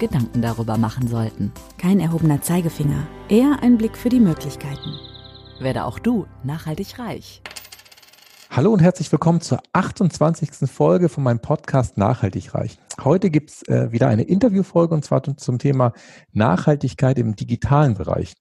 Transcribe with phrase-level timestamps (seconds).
[0.00, 1.52] Gedanken darüber machen sollten.
[1.78, 4.98] Kein erhobener Zeigefinger, eher ein Blick für die Möglichkeiten.
[5.60, 7.42] Werde auch du nachhaltig reich.
[8.50, 10.68] Hallo und herzlich willkommen zur 28.
[10.68, 12.78] Folge von meinem Podcast Nachhaltig reich.
[13.04, 15.92] Heute gibt's äh, wieder eine Interviewfolge und zwar zum Thema
[16.32, 18.32] Nachhaltigkeit im digitalen Bereich.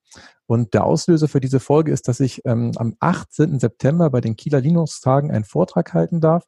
[0.48, 3.60] Und der Auslöser für diese Folge ist, dass ich ähm, am 18.
[3.60, 6.44] September bei den Kieler Linux-Tagen einen Vortrag halten darf.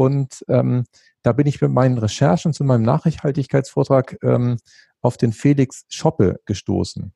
[0.00, 0.84] Und ähm,
[1.22, 4.56] da bin ich mit meinen Recherchen zu meinem Nachhaltigkeitsvortrag ähm,
[5.02, 7.12] auf den Felix Schoppe gestoßen.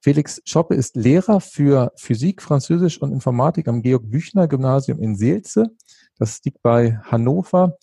[0.00, 5.72] Felix Schoppe ist Lehrer für Physik, Französisch und Informatik am Georg-Büchner-Gymnasium in Seelze.
[6.18, 7.76] Das liegt bei Hannover.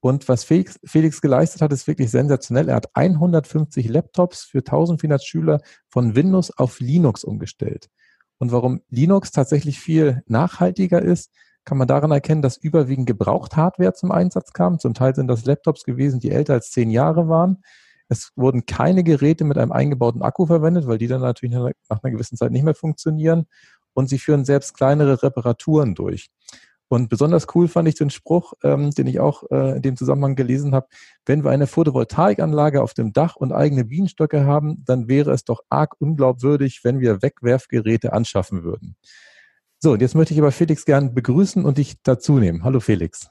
[0.00, 2.68] Und was Felix, Felix geleistet hat, ist wirklich sensationell.
[2.68, 7.88] Er hat 150 Laptops für 1400 Schüler von Windows auf Linux umgestellt.
[8.36, 11.30] Und warum Linux tatsächlich viel nachhaltiger ist,
[11.64, 14.78] kann man daran erkennen, dass überwiegend gebraucht Hardware zum Einsatz kam.
[14.78, 17.62] Zum Teil sind das Laptops gewesen, die älter als zehn Jahre waren.
[18.08, 22.12] Es wurden keine Geräte mit einem eingebauten Akku verwendet, weil die dann natürlich nach einer
[22.12, 23.46] gewissen Zeit nicht mehr funktionieren.
[23.94, 26.30] Und sie führen selbst kleinere Reparaturen durch.
[26.88, 30.36] Und besonders cool fand ich den Spruch, ähm, den ich auch äh, in dem Zusammenhang
[30.36, 30.86] gelesen habe.
[31.24, 35.62] Wenn wir eine Photovoltaikanlage auf dem Dach und eigene Bienenstöcke haben, dann wäre es doch
[35.70, 38.96] arg unglaubwürdig, wenn wir Wegwerfgeräte anschaffen würden.
[39.84, 42.64] So, und jetzt möchte ich aber Felix gern begrüßen und dich dazu nehmen.
[42.64, 43.28] Hallo Felix.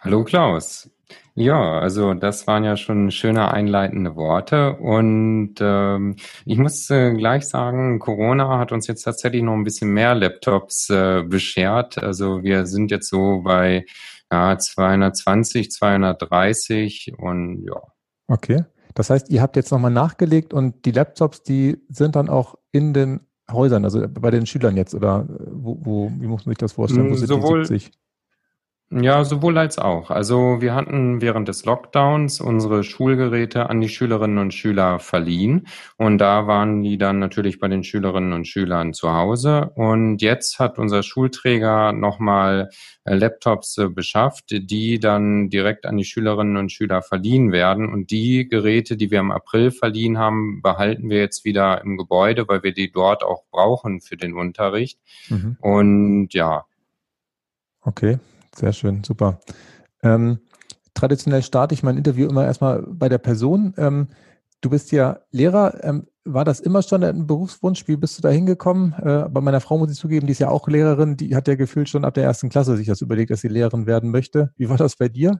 [0.00, 0.90] Hallo Klaus.
[1.36, 7.46] Ja, also das waren ja schon schöne einleitende Worte und ähm, ich muss äh, gleich
[7.46, 11.98] sagen, Corona hat uns jetzt tatsächlich noch ein bisschen mehr Laptops äh, beschert.
[11.98, 13.86] Also wir sind jetzt so bei
[14.32, 17.80] ja, 220, 230 und ja.
[18.26, 18.64] Okay.
[18.94, 22.92] Das heißt, ihr habt jetzt nochmal nachgelegt und die Laptops, die sind dann auch in
[22.92, 26.58] den Häusern, also bei den Schülern jetzt oder äh, wo, wo wie muss man sich
[26.58, 27.10] das vorstellen?
[27.10, 27.92] Wo sind Sowohl, die 70?
[28.90, 30.10] Ja, sowohl als auch.
[30.10, 36.18] Also wir hatten während des Lockdowns unsere Schulgeräte an die Schülerinnen und Schüler verliehen und
[36.18, 40.78] da waren die dann natürlich bei den Schülerinnen und Schülern zu Hause und jetzt hat
[40.78, 42.68] unser Schulträger nochmal
[43.04, 48.10] äh, Laptops äh, beschafft, die dann direkt an die Schülerinnen und Schüler verliehen werden und
[48.10, 52.62] die Geräte, die wir im April verliehen haben, behalten wir jetzt wieder im Gebäude, weil
[52.62, 55.00] wir die dort auch brauchen für den Unterricht.
[55.30, 55.56] Mhm.
[55.60, 56.66] Und ja.
[57.80, 58.18] Okay,
[58.56, 59.40] sehr schön, super.
[60.02, 60.38] Ähm,
[60.94, 63.74] traditionell starte ich mein Interview immer erstmal bei der Person.
[63.76, 64.08] Ähm,
[64.60, 65.82] du bist ja Lehrer.
[65.82, 67.86] Ähm, war das immer schon ein Berufswunsch?
[67.86, 68.94] Wie bist du da hingekommen?
[68.94, 71.16] Äh, bei meiner Frau muss ich zugeben, die ist ja auch Lehrerin.
[71.16, 73.86] Die hat ja gefühlt schon ab der ersten Klasse sich das überlegt, dass sie Lehrerin
[73.86, 74.52] werden möchte.
[74.56, 75.38] Wie war das bei dir?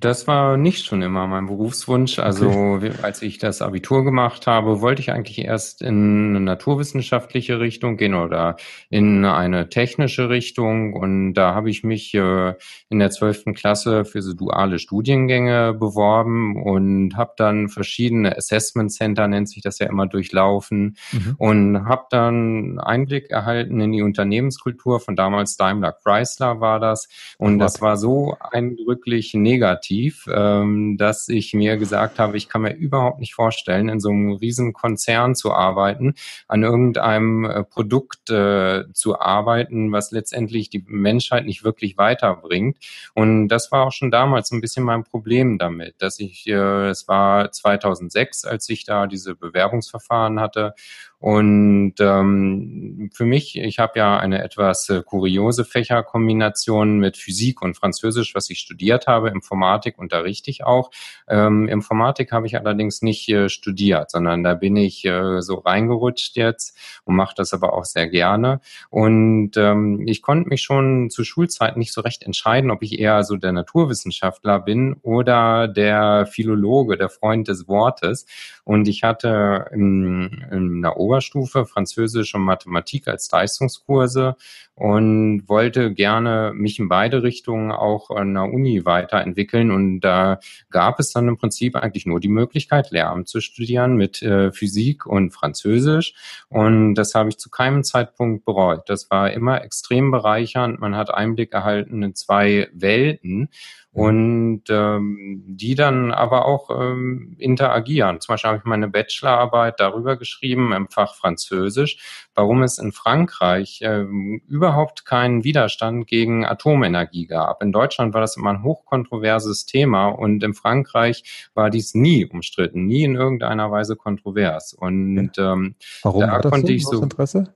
[0.00, 2.18] Das war nicht schon immer mein Berufswunsch.
[2.18, 2.92] Also okay.
[3.02, 8.14] als ich das Abitur gemacht habe, wollte ich eigentlich erst in eine naturwissenschaftliche Richtung gehen
[8.14, 8.56] oder
[8.90, 10.94] in eine technische Richtung.
[10.94, 12.54] Und da habe ich mich äh,
[12.88, 19.28] in der zwölften Klasse für so duale Studiengänge beworben und habe dann verschiedene Assessment Center,
[19.28, 21.34] nennt sich das ja immer, durchlaufen mhm.
[21.38, 27.08] und habe dann Einblick erhalten in die Unternehmenskultur von damals Daimler Chrysler war das.
[27.38, 32.74] Und das war so eindrücklich negativ, ähm, dass ich mir gesagt habe, ich kann mir
[32.74, 36.14] überhaupt nicht vorstellen, in so einem riesen Konzern zu arbeiten,
[36.48, 42.78] an irgendeinem äh, Produkt äh, zu arbeiten, was letztendlich die Menschheit nicht wirklich weiterbringt.
[43.14, 47.06] Und das war auch schon damals ein bisschen mein Problem damit, dass ich, äh, es
[47.08, 50.74] war 2006, als ich da diese Bewerbungsverfahren hatte
[51.22, 57.76] und ähm, für mich, ich habe ja eine etwas äh, kuriose Fächerkombination mit Physik und
[57.76, 59.28] Französisch, was ich studiert habe.
[59.28, 60.90] Informatik unterrichte ich auch.
[61.28, 66.36] Ähm, Informatik habe ich allerdings nicht äh, studiert, sondern da bin ich äh, so reingerutscht
[66.36, 68.60] jetzt und mache das aber auch sehr gerne.
[68.90, 73.22] Und ähm, ich konnte mich schon zu Schulzeiten nicht so recht entscheiden, ob ich eher
[73.22, 78.26] so der Naturwissenschaftler bin oder der Philologe, der Freund des Wortes.
[78.64, 84.36] Und ich hatte in, in einer Oberstufe Französisch und Mathematik als Leistungskurse
[84.74, 89.70] und wollte gerne mich in beide Richtungen auch an der Uni weiterentwickeln.
[89.70, 94.22] Und da gab es dann im Prinzip eigentlich nur die Möglichkeit, Lehramt zu studieren mit
[94.22, 96.14] äh, Physik und Französisch.
[96.48, 98.88] Und das habe ich zu keinem Zeitpunkt bereut.
[98.88, 100.80] Das war immer extrem bereichernd.
[100.80, 103.50] Man hat Einblick erhalten in zwei Welten.
[103.92, 108.20] Und ähm, die dann aber auch ähm, interagieren.
[108.20, 113.80] Zum Beispiel habe ich meine Bachelorarbeit darüber geschrieben im Fach Französisch, warum es in Frankreich
[113.82, 117.62] ähm, überhaupt keinen Widerstand gegen Atomenergie gab.
[117.62, 122.86] In Deutschland war das immer ein hochkontroverses Thema und in Frankreich war dies nie umstritten,
[122.86, 124.72] nie in irgendeiner Weise kontrovers.
[124.72, 126.72] Und ähm, warum da konnte so?
[126.72, 127.54] ich so Interesse?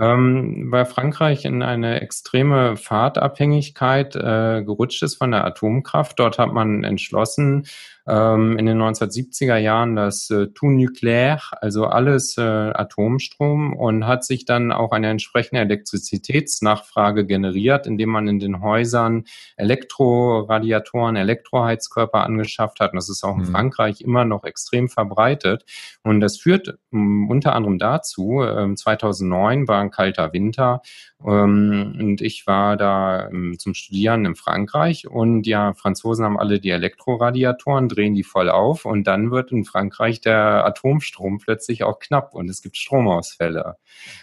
[0.00, 6.18] Ähm, weil Frankreich in eine extreme Fahrtabhängigkeit äh, gerutscht ist von der Atomkraft.
[6.18, 7.66] Dort hat man entschlossen,
[8.08, 14.24] ähm, in den 1970er Jahren das äh, Tout Nucléaire, also alles äh, Atomstrom und hat
[14.24, 19.24] sich dann auch eine entsprechende Elektrizitätsnachfrage generiert, indem man in den Häusern
[19.56, 22.92] Elektroradiatoren, Elektroheizkörper angeschafft hat.
[22.92, 23.52] Und das ist auch in mhm.
[23.52, 25.64] Frankreich immer noch extrem verbreitet.
[26.02, 30.80] Und das führt um, unter anderem dazu, äh, 2009 war ein kalter Winter
[31.24, 36.60] ähm, und ich war da ähm, zum Studieren in Frankreich und ja, Franzosen haben alle
[36.60, 41.98] die Elektroradiatoren, drehen die voll auf und dann wird in Frankreich der Atomstrom plötzlich auch
[41.98, 43.76] knapp und es gibt Stromausfälle.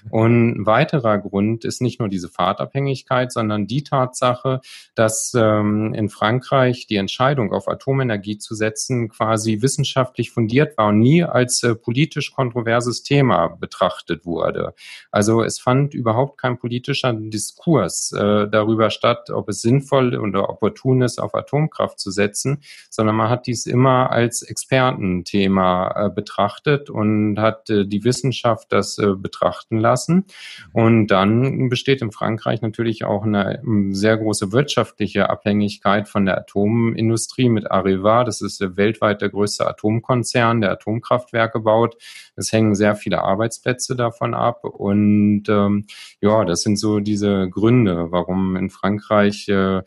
[0.09, 4.61] Und ein weiterer Grund ist nicht nur diese Fahrtabhängigkeit, sondern die Tatsache,
[4.95, 10.99] dass ähm, in Frankreich die Entscheidung auf Atomenergie zu setzen quasi wissenschaftlich fundiert war und
[10.99, 14.73] nie als äh, politisch kontroverses Thema betrachtet wurde.
[15.11, 21.01] Also es fand überhaupt kein politischer Diskurs äh, darüber statt, ob es sinnvoll oder opportun
[21.01, 27.39] ist, auf Atomkraft zu setzen, sondern man hat dies immer als Expertenthema äh, betrachtet und
[27.39, 30.25] hat äh, die Wissenschaft das äh, betrachten lassen.
[30.73, 36.37] Und dann besteht in Frankreich natürlich auch eine ähm, sehr große wirtschaftliche Abhängigkeit von der
[36.37, 38.23] Atomindustrie mit Areva.
[38.23, 41.97] Das ist weltweit der größte Atomkonzern, der Atomkraftwerke baut.
[42.35, 44.63] Es hängen sehr viele Arbeitsplätze davon ab.
[44.63, 45.85] Und ähm,
[46.21, 49.81] ja, das sind so diese Gründe, warum in Frankreich äh,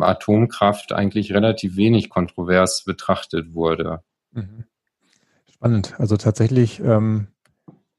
[0.00, 4.02] Atomkraft eigentlich relativ wenig kontrovers betrachtet wurde.
[4.32, 4.64] Mhm.
[5.50, 5.98] Spannend.
[5.98, 7.28] Also tatsächlich ähm,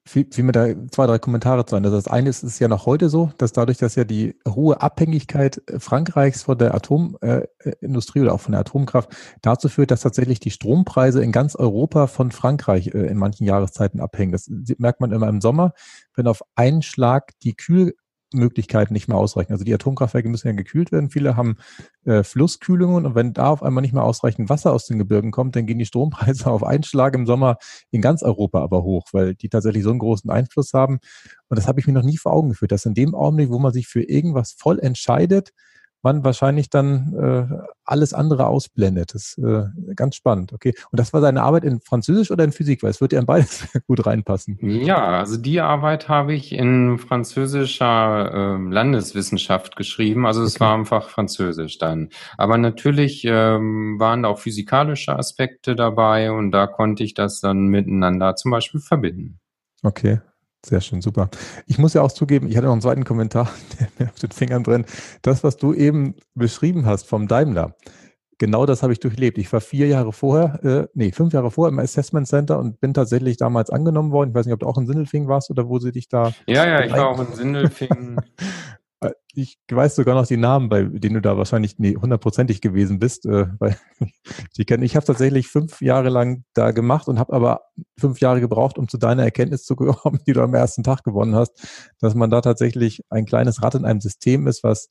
[0.09, 1.85] fiel, fiel mir da zwei, drei Kommentare zu ein.
[1.85, 4.81] Also das eine ist, ist ja noch heute so, dass dadurch, dass ja die hohe
[4.81, 9.09] Abhängigkeit Frankreichs von der Atomindustrie äh, oder auch von der Atomkraft
[9.41, 13.99] dazu führt, dass tatsächlich die Strompreise in ganz Europa von Frankreich äh, in manchen Jahreszeiten
[13.99, 14.31] abhängen.
[14.31, 15.73] Das merkt man immer im Sommer,
[16.15, 17.93] wenn auf einen Schlag die Kühl
[18.33, 19.51] Möglichkeiten nicht mehr ausreichen.
[19.51, 21.09] Also die Atomkraftwerke müssen ja gekühlt werden.
[21.09, 21.57] Viele haben
[22.05, 25.55] äh, Flusskühlungen und wenn da auf einmal nicht mehr ausreichend Wasser aus den Gebirgen kommt,
[25.55, 27.57] dann gehen die Strompreise auf einen Schlag im Sommer
[27.91, 30.99] in ganz Europa aber hoch, weil die tatsächlich so einen großen Einfluss haben.
[31.47, 33.59] Und das habe ich mir noch nie vor Augen geführt, dass in dem Augenblick, wo
[33.59, 35.51] man sich für irgendwas voll entscheidet,
[36.01, 39.13] man wahrscheinlich dann äh, alles andere ausblendet.
[39.13, 39.65] Das ist äh,
[39.95, 40.53] ganz spannend.
[40.53, 40.73] Okay.
[40.91, 42.83] Und das war seine Arbeit in Französisch oder in Physik?
[42.83, 44.57] Weil es wird ja in beides gut reinpassen.
[44.61, 50.25] Ja, also die Arbeit habe ich in französischer äh, Landeswissenschaft geschrieben.
[50.25, 50.65] Also es okay.
[50.65, 52.09] war einfach Französisch dann.
[52.37, 58.35] Aber natürlich ähm, waren auch physikalische Aspekte dabei und da konnte ich das dann miteinander
[58.35, 59.39] zum Beispiel verbinden.
[59.83, 60.19] Okay,
[60.65, 61.29] sehr schön, super.
[61.65, 64.31] Ich muss ja auch zugeben, ich hatte noch einen zweiten Kommentar, der mir auf den
[64.31, 64.87] Fingern brennt.
[65.21, 67.75] Das, was du eben beschrieben hast vom Daimler,
[68.39, 69.37] genau das habe ich durchlebt.
[69.37, 72.93] Ich war vier Jahre vorher, äh, nee, fünf Jahre vorher im Assessment Center und bin
[72.93, 74.29] tatsächlich damals angenommen worden.
[74.29, 76.33] Ich weiß nicht, ob du auch in Sindelfingen warst oder wo sie dich da.
[76.47, 78.21] Ja, ja, ich war auch in Sindelfingen.
[79.33, 83.25] ich weiß sogar noch die Namen, bei denen du da wahrscheinlich nee, hundertprozentig gewesen bist,
[83.25, 83.77] äh, weil
[84.57, 84.85] ich kenne.
[84.85, 87.61] Ich habe tatsächlich fünf Jahre lang da gemacht und habe aber
[87.97, 91.35] fünf Jahre gebraucht, um zu deiner Erkenntnis zu kommen, die du am ersten Tag gewonnen
[91.35, 91.67] hast,
[91.99, 94.89] dass man da tatsächlich ein kleines Rad in einem System ist, was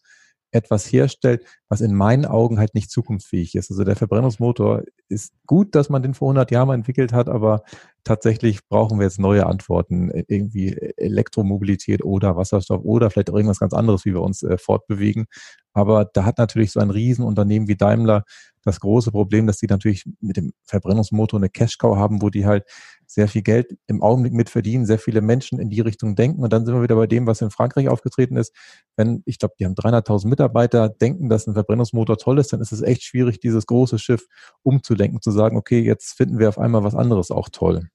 [0.51, 3.71] etwas herstellt, was in meinen Augen halt nicht zukunftsfähig ist.
[3.71, 7.63] Also der Verbrennungsmotor ist gut, dass man den vor 100 Jahren entwickelt hat, aber
[8.05, 13.61] tatsächlich brauchen wir jetzt neue Antworten, äh, irgendwie Elektromobilität oder Wasserstoff oder vielleicht auch irgendwas
[13.61, 15.27] ganz anderes, wie wir uns äh, fortbewegen.
[15.73, 18.25] Aber da hat natürlich so ein Riesenunternehmen wie Daimler
[18.65, 22.65] das große Problem, dass die natürlich mit dem Verbrennungsmotor eine Cash-Cow haben, wo die halt
[23.11, 26.43] sehr viel Geld im Augenblick mit verdienen, sehr viele Menschen in die Richtung denken.
[26.43, 28.55] Und dann sind wir wieder bei dem, was in Frankreich aufgetreten ist.
[28.97, 32.71] Wenn, ich glaube, die haben 300.000 Mitarbeiter, denken, dass ein Verbrennungsmotor toll ist, dann ist
[32.73, 34.27] es echt schwierig, dieses große Schiff
[34.63, 37.89] umzulenken, zu sagen, okay, jetzt finden wir auf einmal was anderes auch toll.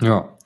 [0.00, 0.36] Ja,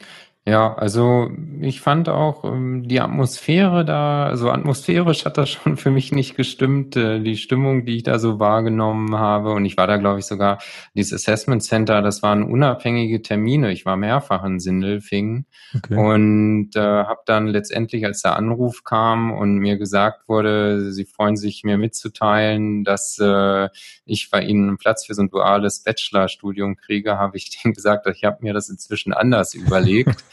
[0.49, 5.91] ja, also ich fand auch ähm, die Atmosphäre da, also atmosphärisch hat das schon für
[5.91, 9.53] mich nicht gestimmt, äh, die Stimmung, die ich da so wahrgenommen habe.
[9.53, 10.59] Und ich war da, glaube ich, sogar
[10.95, 13.73] dieses Assessment Center, das waren unabhängige Termine.
[13.73, 15.45] Ich war mehrfach in Sindelfingen
[15.77, 15.95] okay.
[15.97, 21.37] und äh, habe dann letztendlich, als der Anruf kam und mir gesagt wurde, sie freuen
[21.37, 23.69] sich, mir mitzuteilen, dass äh,
[24.07, 28.07] ich bei ihnen einen Platz für so ein duales Bachelorstudium kriege, habe ich denen gesagt,
[28.07, 30.25] ich habe mir das inzwischen anders überlegt.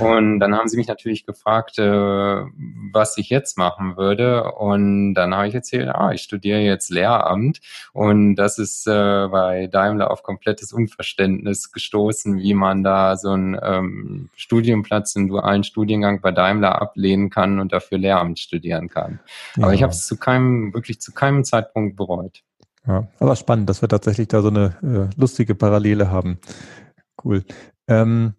[0.00, 1.84] Und dann haben sie mich natürlich gefragt, äh,
[2.92, 4.52] was ich jetzt machen würde.
[4.52, 7.60] Und dann habe ich erzählt, ah, ich studiere jetzt Lehramt.
[7.92, 13.58] Und das ist äh, bei Daimler auf komplettes Unverständnis gestoßen, wie man da so einen
[13.62, 19.20] ähm, Studienplatz, einen dualen Studiengang bei Daimler ablehnen kann und dafür Lehramt studieren kann.
[19.56, 19.64] Ja.
[19.64, 22.42] Aber ich habe es zu keinem, wirklich zu keinem Zeitpunkt bereut.
[22.86, 26.38] Ja, aber spannend, dass wir tatsächlich da so eine äh, lustige Parallele haben.
[27.22, 27.44] Cool.
[27.88, 28.34] Ähm,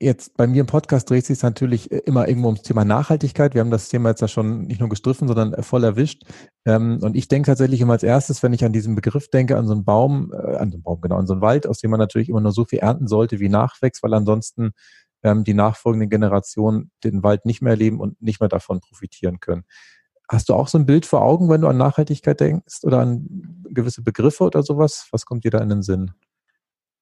[0.00, 3.54] jetzt bei mir im Podcast dreht sich natürlich äh, immer irgendwo ums Thema Nachhaltigkeit.
[3.54, 6.22] Wir haben das Thema jetzt ja schon nicht nur gestriffen, sondern äh, voll erwischt.
[6.64, 9.66] Ähm, und ich denke tatsächlich immer als erstes, wenn ich an diesen Begriff denke, an
[9.66, 11.90] so einen Baum, äh, an so einen Baum, genau, an so einen Wald, aus dem
[11.90, 14.72] man natürlich immer nur so viel ernten sollte, wie nachwächst, weil ansonsten
[15.22, 19.64] ähm, die nachfolgenden Generationen den Wald nicht mehr erleben und nicht mehr davon profitieren können.
[20.30, 23.64] Hast du auch so ein Bild vor Augen, wenn du an Nachhaltigkeit denkst oder an
[23.70, 25.08] gewisse Begriffe oder sowas?
[25.10, 26.12] Was kommt dir da in den Sinn?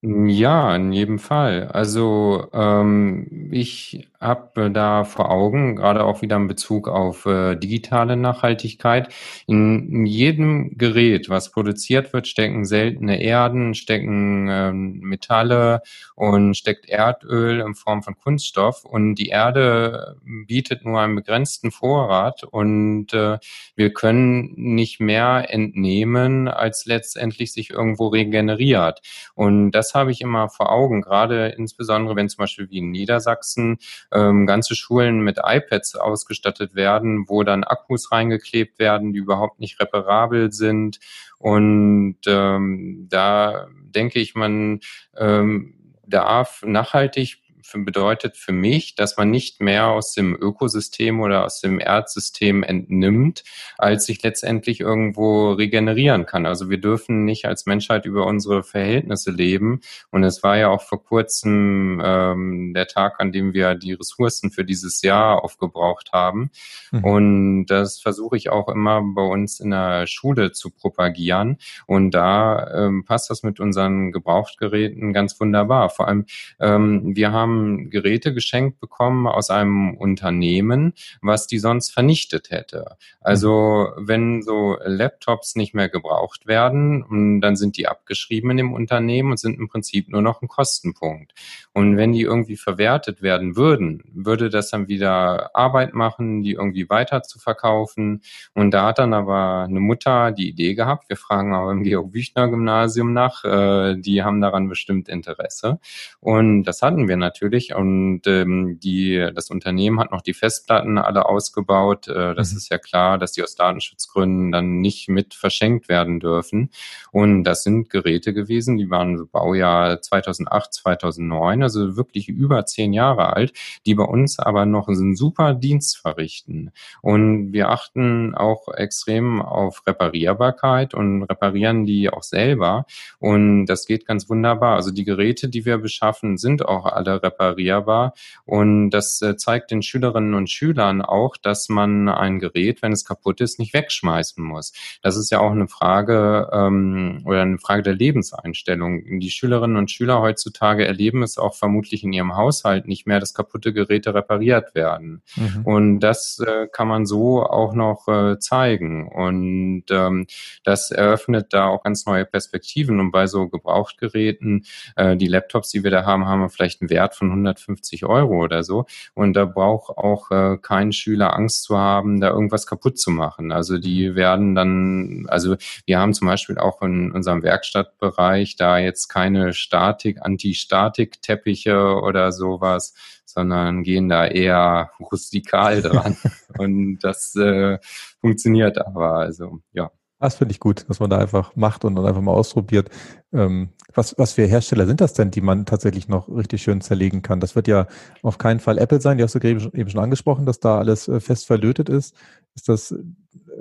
[0.02, 1.68] Ja, in jedem Fall.
[1.68, 8.16] Also ähm, ich habe da vor Augen, gerade auch wieder in Bezug auf äh, digitale
[8.16, 9.12] Nachhaltigkeit,
[9.46, 15.82] in, in, jedem Gerät, was produziert wird, stecken seltene Erden, stecken ähm, Metalle
[16.14, 18.84] und steckt Erdöl in Form von Kunststoff.
[18.84, 23.38] Und die Erde bietet nur einen begrenzten Vorrat und äh,
[23.74, 29.00] wir können nicht mehr entnehmen, als letztendlich sich irgendwo regeneriert.
[29.34, 33.78] Und das habe ich immer vor Augen, gerade insbesondere wenn zum Beispiel wie in Niedersachsen
[34.12, 39.81] ähm, ganze Schulen mit iPads ausgestattet werden, wo dann Akkus reingeklebt werden, die überhaupt nicht
[39.81, 40.99] reparabel sind.
[41.38, 44.81] Und ähm, da denke ich, man
[45.16, 45.75] ähm,
[46.07, 51.61] darf nachhaltig für, bedeutet für mich, dass man nicht mehr aus dem Ökosystem oder aus
[51.61, 53.44] dem Erdsystem entnimmt,
[53.78, 56.46] als sich letztendlich irgendwo regenerieren kann.
[56.46, 59.80] Also wir dürfen nicht als Menschheit über unsere Verhältnisse leben.
[60.11, 64.50] Und es war ja auch vor kurzem ähm, der Tag, an dem wir die Ressourcen
[64.50, 66.50] für dieses Jahr aufgebraucht haben.
[66.92, 67.04] Mhm.
[67.04, 71.58] Und das versuche ich auch immer bei uns in der Schule zu propagieren.
[71.87, 75.90] Und da ähm, passt das mit unseren Gebrauchtgeräten ganz wunderbar.
[75.90, 76.26] Vor allem,
[76.61, 82.96] ähm, wir haben haben Geräte geschenkt bekommen aus einem Unternehmen, was die sonst vernichtet hätte.
[83.20, 89.30] Also wenn so Laptops nicht mehr gebraucht werden, dann sind die abgeschrieben in dem Unternehmen
[89.30, 91.32] und sind im Prinzip nur noch ein Kostenpunkt.
[91.72, 96.88] Und wenn die irgendwie verwertet werden würden, würde das dann wieder Arbeit machen, die irgendwie
[96.88, 98.22] weiter zu verkaufen.
[98.54, 103.12] Und da hat dann aber eine Mutter die Idee gehabt, wir fragen auch im Georg-Büchner-Gymnasium
[103.12, 105.78] nach, äh, die haben daran bestimmt Interesse.
[106.20, 107.75] Und das hatten wir natürlich natürlich.
[107.75, 112.09] Und ähm, die, das Unternehmen hat noch die Festplatten alle ausgebaut.
[112.09, 112.59] Äh, das mhm.
[112.59, 116.71] ist ja klar, dass die aus Datenschutzgründen dann nicht mit verschenkt werden dürfen.
[117.12, 122.93] Und das sind Geräte gewesen, die waren so Baujahr 2008, 2009, also wirklich über zehn
[122.93, 123.52] Jahre alt,
[123.85, 126.71] die bei uns aber noch einen super Dienst verrichten.
[127.02, 132.87] Und wir achten auch extrem auf Reparierbarkeit und reparieren die auch selber.
[133.19, 134.76] Und das geht ganz wunderbar.
[134.76, 138.14] Also die Geräte, die wir beschaffen, sind auch alle reparierbar.
[138.45, 143.04] Und das äh, zeigt den Schülerinnen und Schülern auch, dass man ein Gerät, wenn es
[143.04, 144.73] kaputt ist, nicht wegschmeißen muss.
[145.02, 149.21] Das ist ja auch eine Frage ähm, oder eine Frage der Lebenseinstellung.
[149.21, 153.35] Die Schülerinnen und Schüler heutzutage erleben es auch vermutlich in ihrem Haushalt nicht mehr, dass
[153.35, 155.23] kaputte Geräte repariert werden.
[155.37, 155.62] Mhm.
[155.64, 159.09] Und das äh, kann man so auch noch äh, zeigen.
[159.09, 160.26] Und ähm,
[160.64, 163.00] das eröffnet da auch ganz neue Perspektiven.
[163.00, 164.64] Und bei so Gebrauchtgeräten,
[164.97, 168.62] äh, die Laptops, die wir da haben, haben vielleicht einen Wert von 150 Euro oder
[168.62, 168.87] so.
[169.14, 173.52] Und da braucht auch äh, kein Schüler Angst zu haben, da irgendwas kaputt zu machen.
[173.52, 175.56] Also die werden dann, also
[175.87, 182.94] wir haben zum Beispiel auch in unserem Werkstattbereich da jetzt keine Statik, Anti-Statik-Teppiche oder sowas,
[183.25, 186.16] sondern gehen da eher rustikal dran.
[186.58, 187.78] Und das äh,
[188.20, 189.14] funktioniert aber.
[189.14, 189.90] Also ja.
[190.18, 192.88] Das finde ich gut, dass man da einfach macht und dann einfach mal ausprobiert.
[193.35, 197.20] Ähm, was, was für Hersteller sind das denn, die man tatsächlich noch richtig schön zerlegen
[197.20, 197.38] kann?
[197.38, 197.87] Das wird ja
[198.23, 199.18] auf keinen Fall Apple sein.
[199.18, 202.14] Die hast du eben schon angesprochen, dass da alles äh, fest verlötet ist.
[202.54, 202.94] Ist das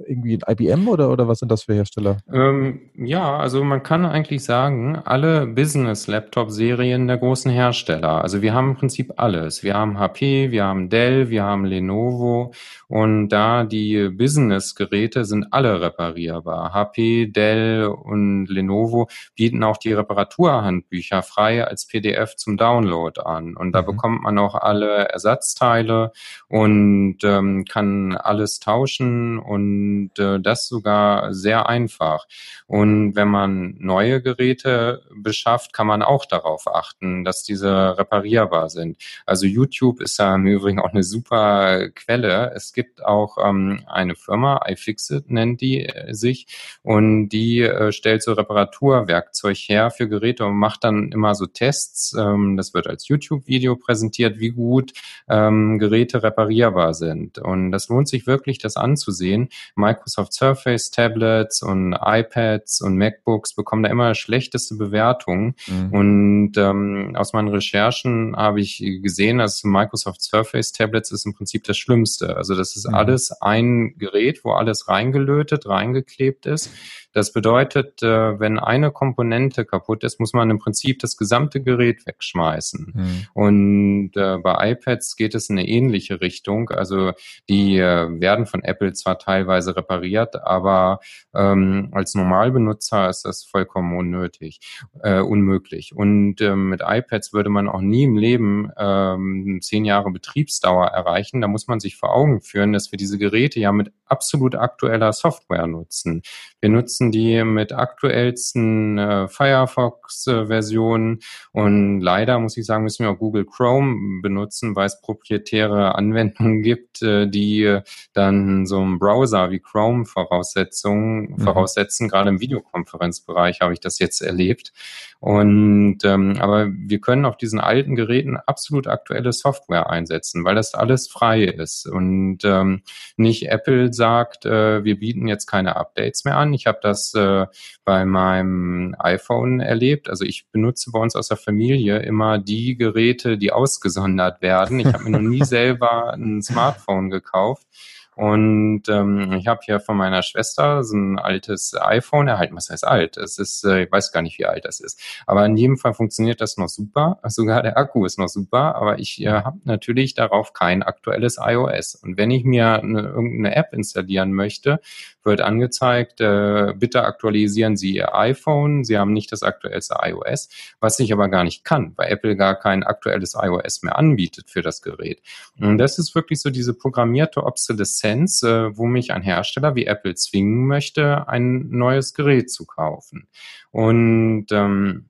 [0.07, 2.17] irgendwie ein IBM oder, oder was sind das für Hersteller?
[2.31, 8.21] Ähm, ja, also man kann eigentlich sagen, alle Business-Laptop-Serien der großen Hersteller.
[8.21, 9.63] Also wir haben im Prinzip alles.
[9.63, 12.53] Wir haben HP, wir haben Dell, wir haben Lenovo
[12.87, 16.73] und da die Business-Geräte sind alle reparierbar.
[16.73, 23.55] HP, Dell und Lenovo bieten auch die Reparaturhandbücher frei als PDF zum Download an.
[23.55, 23.85] Und da mhm.
[23.85, 26.11] bekommt man auch alle Ersatzteile
[26.47, 32.25] und ähm, kann alles tauschen und und äh, das sogar sehr einfach.
[32.67, 38.97] Und wenn man neue Geräte beschafft, kann man auch darauf achten, dass diese reparierbar sind.
[39.25, 42.51] Also YouTube ist da im Übrigen auch eine super Quelle.
[42.55, 46.47] Es gibt auch ähm, eine Firma, iFixit nennt die äh, sich,
[46.83, 52.15] und die äh, stellt so Reparaturwerkzeug her für Geräte und macht dann immer so Tests.
[52.17, 54.93] Ähm, das wird als YouTube-Video präsentiert, wie gut
[55.29, 57.39] ähm, Geräte reparierbar sind.
[57.39, 59.49] Und das lohnt sich wirklich, das anzusehen.
[59.85, 65.55] Microsoft Surface, Tablets und iPads und MacBooks bekommen da immer schlechteste Bewertungen.
[65.67, 65.93] Mhm.
[65.93, 71.63] Und ähm, aus meinen Recherchen habe ich gesehen, dass Microsoft Surface Tablets ist im Prinzip
[71.65, 72.35] das Schlimmste.
[72.35, 72.95] Also das ist mhm.
[72.95, 76.71] alles ein Gerät, wo alles reingelötet, reingeklebt ist.
[77.15, 82.05] Das bedeutet, äh, wenn eine Komponente kaputt ist, muss man im Prinzip das gesamte Gerät
[82.05, 82.91] wegschmeißen.
[82.93, 83.27] Mhm.
[83.33, 86.71] Und äh, bei iPads geht es in eine ähnliche Richtung.
[86.71, 87.13] Also
[87.47, 90.99] die äh, werden von Apple zwar teilweise repariert, aber
[91.33, 94.59] ähm, als Normalbenutzer ist das vollkommen unnötig,
[95.01, 95.95] äh, unmöglich.
[95.95, 101.39] Und äh, mit iPads würde man auch nie im Leben ähm, zehn Jahre Betriebsdauer erreichen.
[101.39, 105.13] Da muss man sich vor Augen führen, dass wir diese Geräte ja mit absolut aktueller
[105.13, 106.21] Software nutzen.
[106.59, 111.19] Wir nutzen die mit aktuellsten äh, Firefox-Versionen
[111.51, 116.61] und leider muss ich sagen, müssen wir auch Google Chrome benutzen, weil es proprietäre Anwendungen
[116.61, 117.79] gibt, äh, die
[118.13, 121.39] dann so einen Browser wie Chrome Voraussetzungen mhm.
[121.39, 122.07] voraussetzen.
[122.07, 124.73] Gerade im Videokonferenzbereich habe ich das jetzt erlebt.
[125.19, 130.75] Und ähm, aber wir können auf diesen alten Geräten absolut aktuelle Software einsetzen, weil das
[130.75, 132.83] alles frei ist und ähm,
[133.17, 136.53] nicht Apple sagt, äh, wir bieten jetzt keine Updates mehr an.
[136.53, 137.45] Ich habe das äh,
[137.83, 140.09] bei meinem iPhone erlebt.
[140.09, 144.79] Also ich benutze bei uns aus der Familie immer die Geräte, die ausgesondert werden.
[144.79, 147.67] Ich habe mir noch nie selber ein Smartphone gekauft.
[148.15, 152.55] Und ähm, ich habe hier von meiner Schwester so ein altes iPhone erhalten.
[152.55, 153.17] Was heißt alt?
[153.17, 154.99] Es ist, äh, ich weiß gar nicht, wie alt das ist.
[155.27, 157.19] Aber in jedem Fall funktioniert das noch super.
[157.25, 158.75] Sogar der Akku ist noch super.
[158.75, 161.95] Aber ich äh, habe natürlich darauf kein aktuelles iOS.
[161.95, 164.79] Und wenn ich mir eine, irgendeine App installieren möchte,
[165.25, 168.83] wird angezeigt, äh, bitte aktualisieren Sie Ihr iPhone.
[168.83, 172.55] Sie haben nicht das aktuellste iOS, was ich aber gar nicht kann, weil Apple gar
[172.55, 175.21] kein aktuelles iOS mehr anbietet für das Gerät.
[175.59, 178.04] Und das ist wirklich so diese programmierte Obsoleszenz,
[178.43, 183.27] äh, wo mich ein Hersteller wie Apple zwingen möchte, ein neues Gerät zu kaufen.
[183.71, 185.09] Und ähm,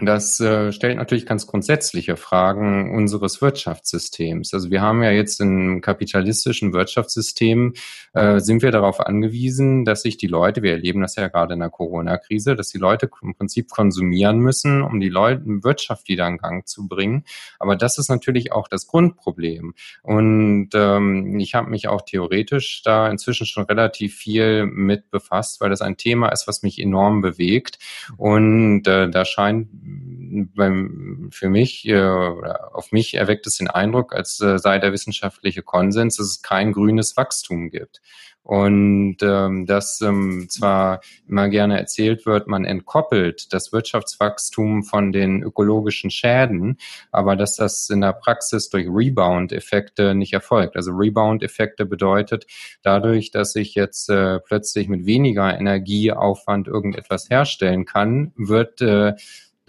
[0.00, 4.54] das äh, stellt natürlich ganz grundsätzliche Fragen unseres Wirtschaftssystems.
[4.54, 7.74] Also wir haben ja jetzt im kapitalistischen Wirtschaftssystem,
[8.12, 11.60] äh, sind wir darauf angewiesen, dass sich die Leute, wir erleben das ja gerade in
[11.60, 16.38] der Corona-Krise, dass die Leute im Prinzip konsumieren müssen, um die Leute Wirtschaft wieder in
[16.38, 17.24] Gang zu bringen.
[17.58, 19.74] Aber das ist natürlich auch das Grundproblem.
[20.02, 25.70] Und ähm, ich habe mich auch theoretisch da inzwischen schon relativ viel mit befasst, weil
[25.70, 27.78] das ein Thema ist, was mich enorm bewegt.
[28.16, 29.68] Und äh, da scheint
[30.54, 35.62] beim, für mich äh, auf mich erweckt es den Eindruck, als äh, sei der wissenschaftliche
[35.62, 38.00] Konsens, dass es kein grünes Wachstum gibt.
[38.48, 45.42] Und ähm, dass ähm, zwar immer gerne erzählt wird, man entkoppelt das Wirtschaftswachstum von den
[45.42, 46.78] ökologischen Schäden,
[47.12, 50.76] aber dass das in der Praxis durch Rebound-Effekte nicht erfolgt.
[50.76, 52.46] Also Rebound-Effekte bedeutet
[52.82, 59.12] dadurch, dass ich jetzt äh, plötzlich mit weniger Energieaufwand irgendetwas herstellen kann, wird äh,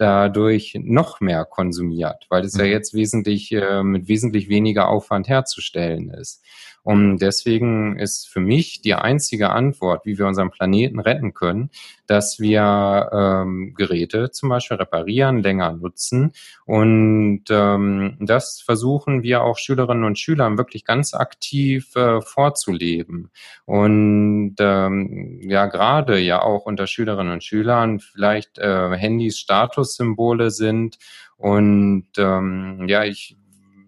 [0.00, 2.60] dadurch noch mehr konsumiert, weil es mhm.
[2.60, 6.42] ja jetzt wesentlich äh, mit wesentlich weniger Aufwand herzustellen ist.
[6.82, 11.70] Und deswegen ist für mich die einzige Antwort, wie wir unseren Planeten retten können,
[12.06, 16.32] dass wir ähm, Geräte zum Beispiel reparieren, länger nutzen.
[16.64, 23.30] Und ähm, das versuchen wir auch Schülerinnen und Schülern wirklich ganz aktiv äh, vorzuleben.
[23.66, 30.98] Und ähm, ja, gerade ja auch unter Schülerinnen und Schülern vielleicht äh, Handys Statussymbole sind.
[31.36, 33.36] Und ähm, ja, ich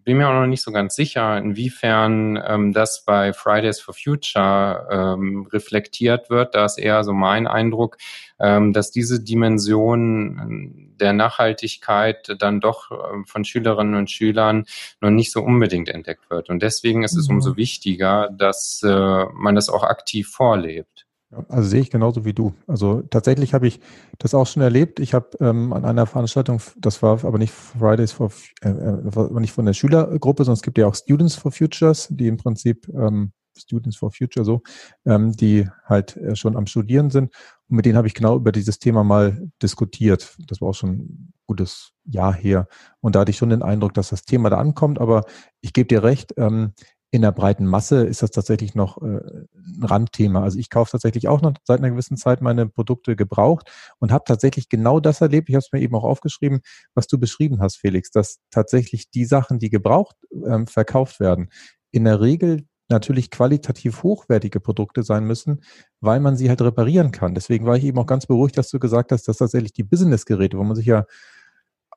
[0.04, 4.88] bin mir auch noch nicht so ganz sicher, inwiefern ähm, das bei Fridays for Future
[4.90, 6.54] ähm, reflektiert wird.
[6.54, 7.98] Da ist eher so mein Eindruck,
[8.40, 14.64] ähm, dass diese Dimension ähm, der Nachhaltigkeit dann doch ähm, von Schülerinnen und Schülern
[15.00, 16.50] noch nicht so unbedingt entdeckt wird.
[16.50, 17.36] Und deswegen ist es mhm.
[17.36, 21.06] umso wichtiger, dass äh, man das auch aktiv vorlebt.
[21.48, 22.54] Also sehe ich genauso wie du.
[22.66, 23.80] Also tatsächlich habe ich
[24.18, 25.00] das auch schon erlebt.
[25.00, 28.30] Ich habe ähm, an einer Veranstaltung, das war aber nicht Fridays for,
[28.62, 32.08] äh, äh war nicht von der Schülergruppe, sondern es gibt ja auch Students for Futures,
[32.10, 34.62] die im Prinzip ähm, Students for Future so,
[35.06, 37.34] ähm, die halt äh, schon am Studieren sind.
[37.68, 40.36] Und mit denen habe ich genau über dieses Thema mal diskutiert.
[40.46, 42.68] Das war auch schon ein gutes Jahr her.
[43.00, 45.00] Und da hatte ich schon den Eindruck, dass das Thema da ankommt.
[45.00, 45.24] Aber
[45.60, 46.72] ich gebe dir recht, ähm,
[47.12, 50.42] in der breiten Masse ist das tatsächlich noch äh, ein Randthema.
[50.42, 54.24] Also ich kaufe tatsächlich auch noch seit einer gewissen Zeit meine Produkte gebraucht und habe
[54.26, 55.50] tatsächlich genau das erlebt.
[55.50, 56.62] Ich habe es mir eben auch aufgeschrieben,
[56.94, 61.50] was du beschrieben hast, Felix, dass tatsächlich die Sachen, die gebraucht ähm, verkauft werden,
[61.90, 65.62] in der Regel natürlich qualitativ hochwertige Produkte sein müssen,
[66.00, 67.34] weil man sie halt reparieren kann.
[67.34, 70.56] Deswegen war ich eben auch ganz beruhigt, dass du gesagt hast, dass tatsächlich die Business-Geräte,
[70.56, 71.04] wo man sich ja,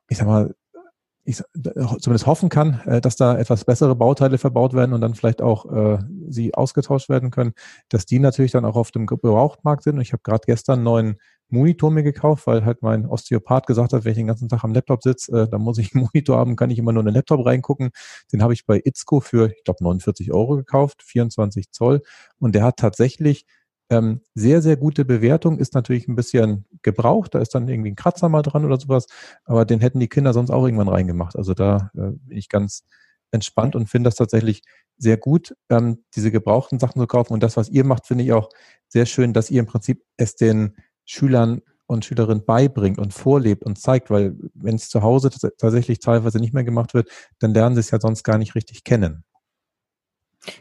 [0.08, 0.54] ich sag mal,
[1.26, 1.42] ich
[2.00, 5.66] zumindest hoffen kann, äh, dass da etwas bessere Bauteile verbaut werden und dann vielleicht auch
[5.72, 7.52] äh, sie ausgetauscht werden können,
[7.88, 9.96] dass die natürlich dann auch auf dem Gebrauchtmarkt sind.
[9.96, 11.16] Und ich habe gerade gestern einen neuen
[11.48, 14.72] Monitor mir gekauft, weil halt mein Osteopath gesagt hat, wenn ich den ganzen Tag am
[14.72, 17.14] Laptop sitze, äh, dann muss ich einen Monitor haben, kann ich immer nur in den
[17.14, 17.90] Laptop reingucken.
[18.32, 22.02] Den habe ich bei Itzco für, ich glaube, 49 Euro gekauft, 24 Zoll.
[22.38, 23.46] Und der hat tatsächlich
[23.90, 27.96] ähm, sehr, sehr gute Bewertung, ist natürlich ein bisschen gebraucht, da ist dann irgendwie ein
[27.96, 29.06] Kratzer mal dran oder sowas,
[29.44, 31.36] aber den hätten die Kinder sonst auch irgendwann reingemacht.
[31.36, 32.84] Also da äh, bin ich ganz
[33.30, 34.62] entspannt und finde das tatsächlich
[34.98, 37.32] sehr gut, ähm, diese gebrauchten Sachen zu kaufen.
[37.34, 38.48] Und das, was ihr macht, finde ich auch
[38.88, 43.78] sehr schön, dass ihr im Prinzip es den Schülern und Schülerinnen beibringt und vorlebt und
[43.78, 47.80] zeigt, weil wenn es zu Hause tatsächlich teilweise nicht mehr gemacht wird, dann lernen sie
[47.80, 49.24] es ja sonst gar nicht richtig kennen.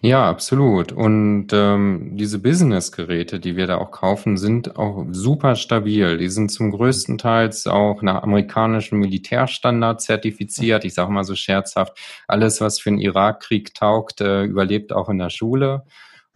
[0.01, 0.91] Ja, absolut.
[0.91, 6.17] Und ähm, diese Business-Geräte, die wir da auch kaufen, sind auch super stabil.
[6.17, 10.85] Die sind zum größten Teils auch nach amerikanischen Militärstandard zertifiziert.
[10.85, 15.17] Ich sage mal so scherzhaft, alles, was für den Irakkrieg taugt, äh, überlebt auch in
[15.17, 15.83] der Schule.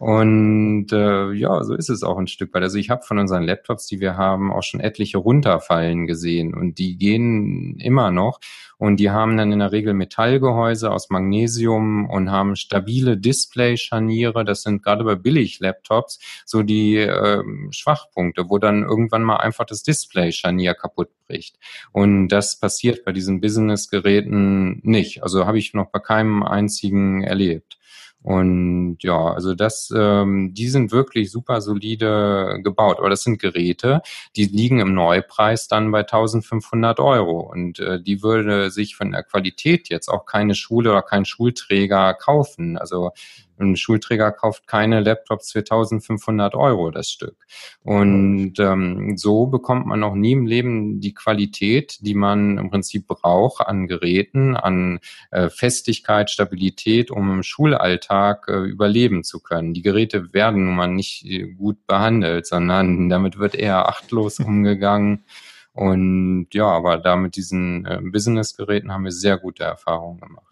[0.00, 2.62] Und äh, ja, so ist es auch ein Stück weit.
[2.62, 6.78] Also ich habe von unseren Laptops, die wir haben, auch schon etliche runterfallen gesehen und
[6.78, 8.40] die gehen immer noch.
[8.78, 14.46] Und die haben dann in der Regel Metallgehäuse aus Magnesium und haben stabile Display-Scharniere.
[14.46, 19.82] Das sind gerade bei Billig-Laptops so die äh, Schwachpunkte, wo dann irgendwann mal einfach das
[19.82, 21.58] Display-Scharnier kaputt bricht.
[21.92, 25.22] Und das passiert bei diesen Business-Geräten nicht.
[25.22, 27.76] Also habe ich noch bei keinem einzigen erlebt.
[28.22, 32.98] Und ja, also das, ähm, die sind wirklich super solide gebaut.
[32.98, 34.02] Aber das sind Geräte,
[34.36, 37.40] die liegen im Neupreis dann bei 1500 Euro.
[37.40, 42.12] Und äh, die würde sich von der Qualität jetzt auch keine Schule oder kein Schulträger
[42.14, 42.76] kaufen.
[42.76, 43.12] Also
[43.60, 47.36] ein Schulträger kauft keine Laptops für 1500 Euro das Stück.
[47.82, 53.06] Und ähm, so bekommt man auch nie im Leben die Qualität, die man im Prinzip
[53.06, 59.74] braucht an Geräten, an äh, Festigkeit, Stabilität, um im Schulalltag äh, überleben zu können.
[59.74, 65.24] Die Geräte werden nun mal nicht äh, gut behandelt, sondern damit wird eher achtlos umgegangen.
[65.72, 70.49] Und ja, aber da mit diesen äh, Business-Geräten haben wir sehr gute Erfahrungen gemacht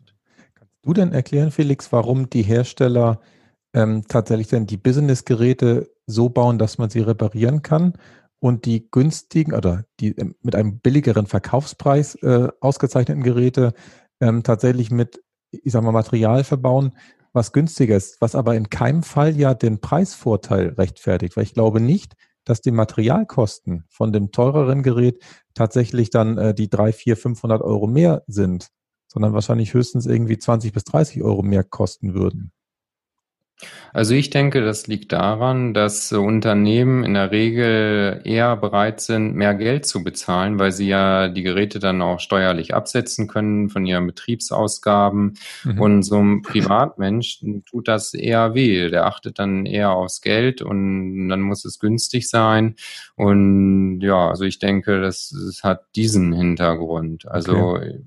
[0.89, 3.21] du denn erklären, Felix, warum die Hersteller
[3.75, 7.93] ähm, tatsächlich denn die Business-Geräte so bauen, dass man sie reparieren kann
[8.41, 13.75] und die günstigen oder die äh, mit einem billigeren Verkaufspreis äh, ausgezeichneten Geräte
[14.21, 16.97] ähm, tatsächlich mit, ich sag mal, Material verbauen,
[17.35, 21.81] was günstiger ist, was aber in keinem Fall ja den Preisvorteil rechtfertigt, weil ich glaube
[21.81, 25.23] nicht, dass die Materialkosten von dem teureren Gerät
[25.53, 28.71] tatsächlich dann äh, die drei, vier, 500 Euro mehr sind
[29.09, 32.53] sondern wahrscheinlich höchstens irgendwie 20 bis 30 Euro mehr kosten würden.
[33.93, 39.55] Also ich denke, das liegt daran, dass Unternehmen in der Regel eher bereit sind, mehr
[39.55, 44.07] Geld zu bezahlen, weil sie ja die Geräte dann auch steuerlich absetzen können von ihren
[44.07, 45.39] Betriebsausgaben.
[45.65, 45.81] Mhm.
[45.81, 48.91] Und so ein Privatmensch tut das eher weh.
[48.91, 52.77] Der achtet dann eher aufs Geld und dann muss es günstig sein.
[53.17, 57.27] Und ja, also ich denke, das, das hat diesen Hintergrund.
[57.27, 58.01] Also okay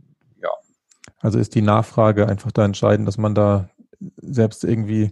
[1.21, 3.69] also ist die Nachfrage einfach da entscheidend, dass man da
[4.17, 5.12] selbst irgendwie,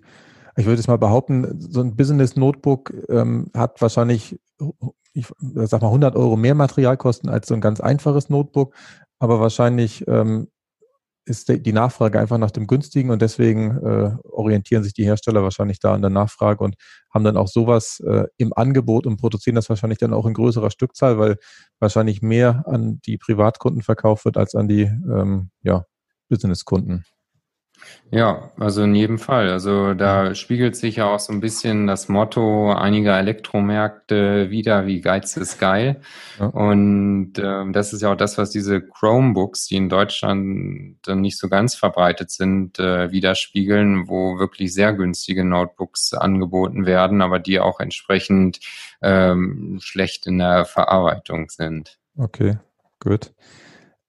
[0.56, 4.40] ich würde es mal behaupten, so ein Business Notebook ähm, hat wahrscheinlich,
[5.14, 8.74] ich sag mal, 100 Euro mehr Materialkosten als so ein ganz einfaches Notebook,
[9.20, 10.48] aber wahrscheinlich ähm,
[11.26, 15.80] ist die Nachfrage einfach nach dem günstigen und deswegen äh, orientieren sich die Hersteller wahrscheinlich
[15.80, 16.76] da an der Nachfrage und
[17.14, 20.72] haben dann auch sowas äh, im Angebot und produzieren das wahrscheinlich dann auch in größerer
[20.72, 21.38] Stückzahl, weil
[21.80, 25.86] wahrscheinlich mehr an die Privatkunden verkauft wird als an die ähm, ja,
[26.30, 27.06] Businesskunden.
[28.12, 29.50] Ja, also in jedem Fall.
[29.50, 35.02] Also da spiegelt sich ja auch so ein bisschen das Motto einiger Elektromärkte wieder, wie
[35.02, 36.02] Geiz ist geil.
[36.40, 36.48] Ja.
[36.48, 41.38] Und äh, das ist ja auch das, was diese Chromebooks, die in Deutschland dann nicht
[41.38, 47.60] so ganz verbreitet sind, äh, widerspiegeln, wo wirklich sehr günstige Notebooks angeboten werden, aber die
[47.60, 48.60] auch entsprechend
[49.02, 52.00] ähm, schlecht in der Verarbeitung sind.
[52.18, 52.58] Okay,
[53.00, 53.32] gut.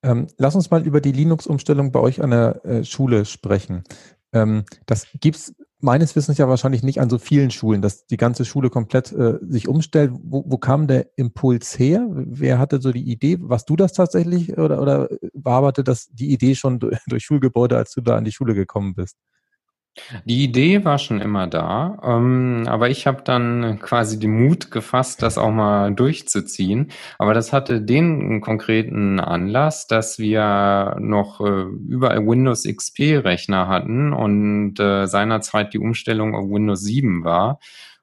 [0.02, 3.84] Ähm, lass uns mal über die Linux-Umstellung bei euch an der äh, Schule sprechen.
[4.32, 8.44] Ähm, das gibt's meines Wissens ja wahrscheinlich nicht an so vielen Schulen, dass die ganze
[8.44, 10.12] Schule komplett äh, sich umstellt.
[10.22, 12.06] Wo, wo kam der Impuls her?
[12.10, 13.38] Wer hatte so die Idee?
[13.40, 17.92] Warst du das tatsächlich oder, oder bearbeitet das die Idee schon durch, durch Schulgebäude, als
[17.92, 19.16] du da an die Schule gekommen bist?
[20.24, 25.22] Die Idee war schon immer da, ähm, aber ich habe dann quasi den Mut gefasst,
[25.22, 26.90] das auch mal durchzuziehen.
[27.18, 34.78] Aber das hatte den konkreten Anlass, dass wir noch äh, überall Windows XP-Rechner hatten und
[34.80, 37.58] äh, seinerzeit die Umstellung auf Windows 7 war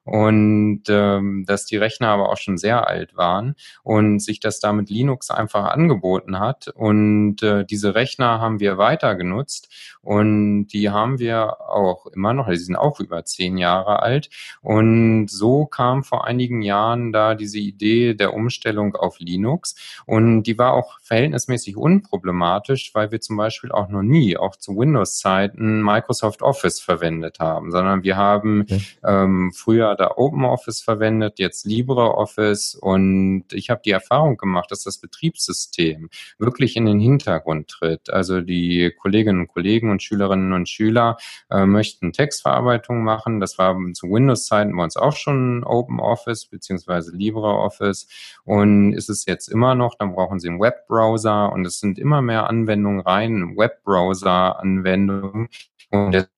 [0.08, 4.72] und ähm, dass die Rechner aber auch schon sehr alt waren und sich das da
[4.72, 6.68] mit Linux einfach angeboten hat.
[6.74, 9.68] Und äh, diese Rechner haben wir weiter genutzt
[10.00, 14.30] und die haben wir auch immer noch, die sind auch über zehn Jahre alt.
[14.62, 19.74] Und so kam vor einigen Jahren da diese Idee der Umstellung auf Linux
[20.06, 24.74] und die war auch verhältnismäßig unproblematisch, weil wir zum Beispiel auch noch nie, auch zu
[24.74, 28.80] Windows-Zeiten, Microsoft Office verwendet haben, sondern wir haben okay.
[29.04, 34.98] ähm, früher da OpenOffice verwendet, jetzt LibreOffice und ich habe die Erfahrung gemacht, dass das
[34.98, 36.08] Betriebssystem
[36.38, 38.10] wirklich in den Hintergrund tritt.
[38.10, 41.16] Also die Kolleginnen und Kollegen und Schülerinnen und Schüler
[41.50, 43.40] äh, möchten Textverarbeitung machen.
[43.40, 48.06] Das war zu Windows-Zeiten bei uns auch schon OpenOffice beziehungsweise LibreOffice
[48.44, 52.22] und ist es jetzt immer noch, dann brauchen Sie einen Webbrowser und es sind immer
[52.22, 55.48] mehr Anwendungen rein, Webbrowser-Anwendungen
[55.90, 56.28] und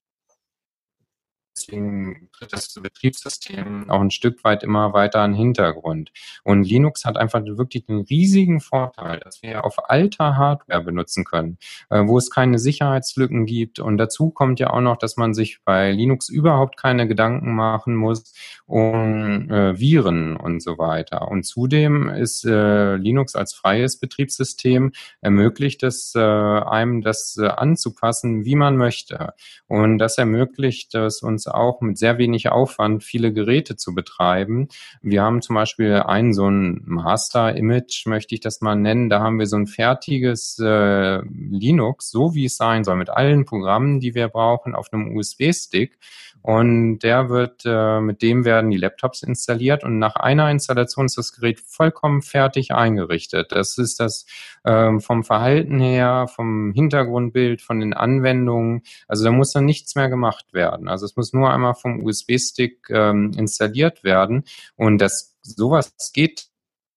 [1.56, 6.12] deswegen tritt das Betriebssystem auch ein Stück weit immer weiter in den Hintergrund.
[6.44, 11.58] Und Linux hat einfach wirklich den riesigen Vorteil, dass wir auf alter Hardware benutzen können,
[11.90, 13.78] äh, wo es keine Sicherheitslücken gibt.
[13.78, 17.94] Und dazu kommt ja auch noch, dass man sich bei Linux überhaupt keine Gedanken machen
[17.94, 18.32] muss
[18.70, 21.28] um äh, Viren und so weiter.
[21.28, 28.44] Und zudem ist äh, Linux als freies Betriebssystem ermöglicht es äh, einem, das äh, anzupassen,
[28.44, 29.34] wie man möchte.
[29.66, 34.68] Und das ermöglicht es uns auch mit sehr wenig Aufwand viele Geräte zu betreiben.
[35.02, 39.10] Wir haben zum Beispiel einen so ein Master-Image, möchte ich das mal nennen.
[39.10, 43.44] Da haben wir so ein fertiges äh, Linux, so wie es sein soll, mit allen
[43.44, 45.98] Programmen, die wir brauchen, auf einem USB-Stick.
[46.42, 51.18] Und der wird, äh, mit dem werden die Laptops installiert und nach einer Installation ist
[51.18, 53.52] das Gerät vollkommen fertig eingerichtet.
[53.52, 54.26] Das ist das
[54.64, 58.82] ähm, vom Verhalten her, vom Hintergrundbild, von den Anwendungen.
[59.06, 60.88] Also da muss dann nichts mehr gemacht werden.
[60.88, 64.44] Also es muss nur einmal vom USB-Stick ähm, installiert werden
[64.76, 66.49] und das sowas geht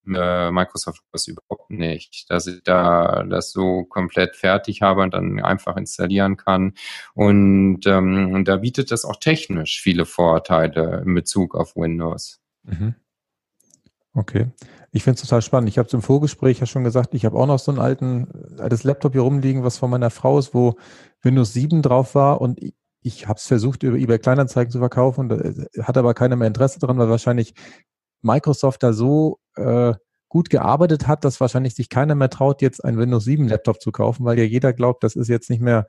[0.07, 5.39] äh, Microsoft das überhaupt nicht, dass ich da das so komplett fertig habe und dann
[5.39, 6.73] einfach installieren kann.
[7.13, 12.41] Und, ähm, da bietet das auch technisch viele Vorteile in Bezug auf Windows.
[12.63, 12.95] Mhm.
[14.15, 14.51] Okay.
[14.91, 15.69] Ich finde es total spannend.
[15.69, 18.27] Ich habe es im Vorgespräch ja schon gesagt, ich habe auch noch so ein alten,
[18.59, 20.75] altes Laptop hier rumliegen, was von meiner Frau ist, wo
[21.23, 25.31] Windows 7 drauf war und ich, ich habe es versucht, über eBay Kleinanzeigen zu verkaufen,
[25.31, 27.55] äh, hat aber keiner mehr Interesse dran, weil wahrscheinlich
[28.23, 29.93] Microsoft da so äh,
[30.29, 33.91] gut gearbeitet hat, dass wahrscheinlich sich keiner mehr traut, jetzt ein Windows 7 Laptop zu
[33.91, 35.85] kaufen, weil ja jeder glaubt, das ist jetzt nicht mehr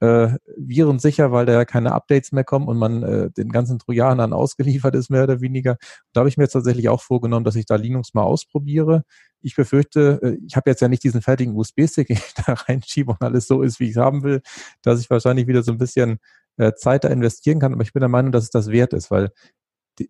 [0.00, 4.32] äh, virensicher, weil da ja keine Updates mehr kommen und man äh, den ganzen Trojanern
[4.32, 5.76] ausgeliefert ist, mehr oder weniger.
[6.12, 9.02] Da habe ich mir jetzt tatsächlich auch vorgenommen, dass ich da Linux mal ausprobiere.
[9.42, 13.12] Ich befürchte, äh, ich habe jetzt ja nicht diesen fertigen USB-Stick, den ich da reinschiebe
[13.12, 14.40] und alles so ist, wie ich es haben will,
[14.82, 16.18] dass ich wahrscheinlich wieder so ein bisschen
[16.56, 17.72] äh, Zeit da investieren kann.
[17.72, 19.30] Aber ich bin der Meinung, dass es das wert ist, weil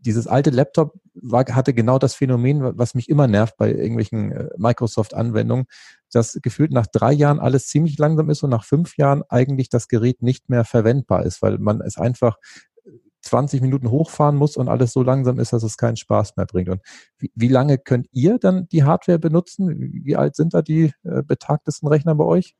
[0.00, 4.48] dieses alte Laptop war, hatte genau das Phänomen, was mich immer nervt bei irgendwelchen äh,
[4.56, 5.66] Microsoft-Anwendungen,
[6.12, 9.88] dass gefühlt nach drei Jahren alles ziemlich langsam ist und nach fünf Jahren eigentlich das
[9.88, 12.36] Gerät nicht mehr verwendbar ist, weil man es einfach
[13.22, 16.68] 20 Minuten hochfahren muss und alles so langsam ist, dass es keinen Spaß mehr bringt.
[16.68, 16.80] Und
[17.18, 19.68] wie, wie lange könnt ihr dann die Hardware benutzen?
[20.04, 22.54] Wie alt sind da die äh, betagtesten Rechner bei euch?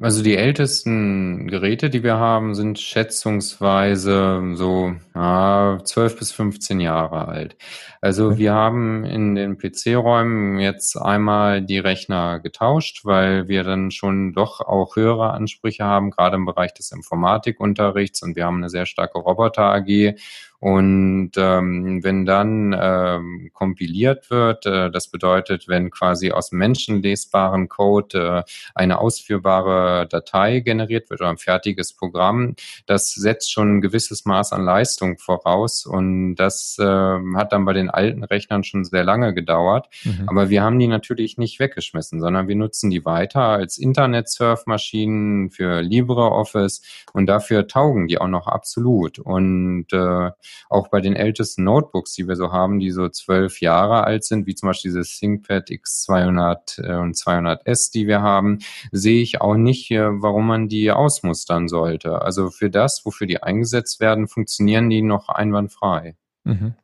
[0.00, 7.26] Also die ältesten Geräte, die wir haben, sind schätzungsweise so ja, 12 bis 15 Jahre
[7.26, 7.56] alt.
[8.00, 8.38] Also okay.
[8.38, 14.60] wir haben in den PC-Räumen jetzt einmal die Rechner getauscht, weil wir dann schon doch
[14.60, 19.18] auch höhere Ansprüche haben, gerade im Bereich des Informatikunterrichts und wir haben eine sehr starke
[19.18, 20.14] Roboter-AG
[20.60, 28.44] und ähm, wenn dann ähm, kompiliert wird, äh, das bedeutet, wenn quasi aus menschenlesbaren Code
[28.44, 34.24] äh, eine ausführbare Datei generiert wird oder ein fertiges Programm, das setzt schon ein gewisses
[34.24, 35.86] Maß an Leistung voraus.
[35.86, 39.88] Und das äh, hat dann bei den alten Rechnern schon sehr lange gedauert.
[40.02, 40.24] Mhm.
[40.26, 45.82] Aber wir haben die natürlich nicht weggeschmissen, sondern wir nutzen die weiter als Internet-Surfmaschinen für
[45.82, 49.20] LibreOffice und dafür taugen die auch noch absolut.
[49.20, 50.30] Und äh,
[50.68, 54.46] auch bei den ältesten Notebooks, die wir so haben, die so zwölf Jahre alt sind,
[54.46, 58.58] wie zum Beispiel dieses ThinkPad X200 äh, und 200S, die wir haben,
[58.92, 62.22] sehe ich auch nicht, warum man die ausmustern sollte.
[62.22, 66.16] Also für das, wofür die eingesetzt werden, funktionieren die noch einwandfrei.
[66.44, 66.74] Mhm.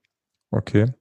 [0.50, 0.92] Okay.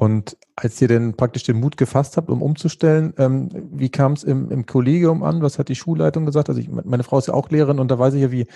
[0.00, 4.24] Und als ihr denn praktisch den Mut gefasst habt, um umzustellen, ähm, wie kam es
[4.24, 5.42] im, im Kollegium an?
[5.42, 6.48] Was hat die Schulleitung gesagt?
[6.48, 8.46] Also ich, meine Frau ist ja auch Lehrerin und da weiß ich ja, wie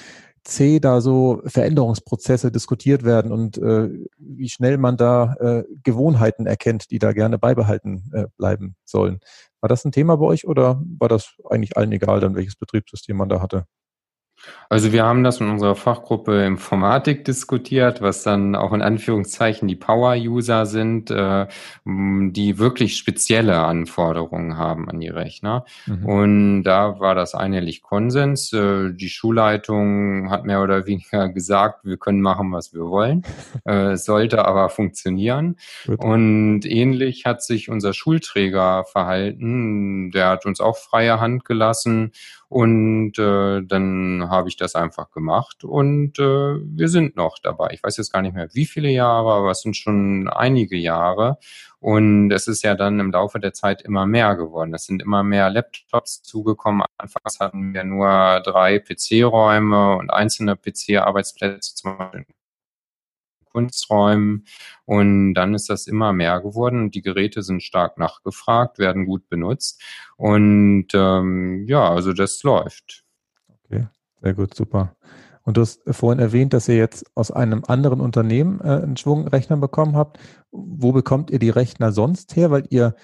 [0.42, 6.90] zäh da so Veränderungsprozesse diskutiert werden und äh, wie schnell man da äh, Gewohnheiten erkennt,
[6.90, 9.20] die da gerne beibehalten äh, bleiben sollen.
[9.60, 13.18] War das ein Thema bei euch oder war das eigentlich allen egal, dann welches Betriebssystem
[13.18, 13.66] man da hatte?
[14.68, 19.76] Also wir haben das in unserer Fachgruppe Informatik diskutiert, was dann auch in Anführungszeichen die
[19.76, 21.46] Power-User sind, äh,
[21.84, 25.64] die wirklich spezielle Anforderungen haben an die Rechner.
[25.86, 26.06] Mhm.
[26.06, 28.52] Und da war das einhellig Konsens.
[28.52, 33.22] Äh, die Schulleitung hat mehr oder weniger gesagt, wir können machen, was wir wollen.
[33.64, 35.56] äh, es sollte aber funktionieren.
[35.86, 36.02] Gut.
[36.02, 40.10] Und ähnlich hat sich unser Schulträger verhalten.
[40.10, 42.12] Der hat uns auch freie Hand gelassen
[42.48, 47.70] und äh, dann habe ich das einfach gemacht und äh, wir sind noch dabei.
[47.72, 51.38] Ich weiß jetzt gar nicht mehr, wie viele Jahre, aber es sind schon einige Jahre.
[51.80, 54.72] Und es ist ja dann im Laufe der Zeit immer mehr geworden.
[54.72, 56.82] Es sind immer mehr Laptops zugekommen.
[56.96, 62.24] Anfangs hatten wir nur drei PC-Räume und einzelne PC-Arbeitsplätze, zum Beispiel
[63.54, 64.44] Kunsträumen.
[64.84, 69.82] Und dann ist das immer mehr geworden die Geräte sind stark nachgefragt, werden gut benutzt.
[70.16, 73.04] Und ähm, ja, also das läuft.
[73.64, 73.86] Okay,
[74.20, 74.96] sehr gut, super.
[75.42, 79.58] Und du hast vorhin erwähnt, dass ihr jetzt aus einem anderen Unternehmen äh, einen Schwungrechner
[79.58, 80.18] bekommen habt.
[80.50, 82.50] Wo bekommt ihr die Rechner sonst her?
[82.50, 82.96] Weil ihr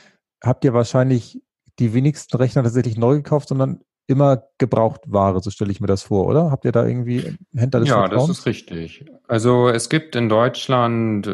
[0.43, 1.43] habt ja wahrscheinlich
[1.79, 6.27] die wenigsten Rechner tatsächlich neu gekauft, sondern immer Gebrauchtware, so stelle ich mir das vor,
[6.27, 6.51] oder?
[6.51, 8.29] Habt ihr da irgendwie Händler des Ja, Vertrauens?
[8.29, 9.05] das ist richtig.
[9.27, 11.31] Also es gibt in Deutschland äh,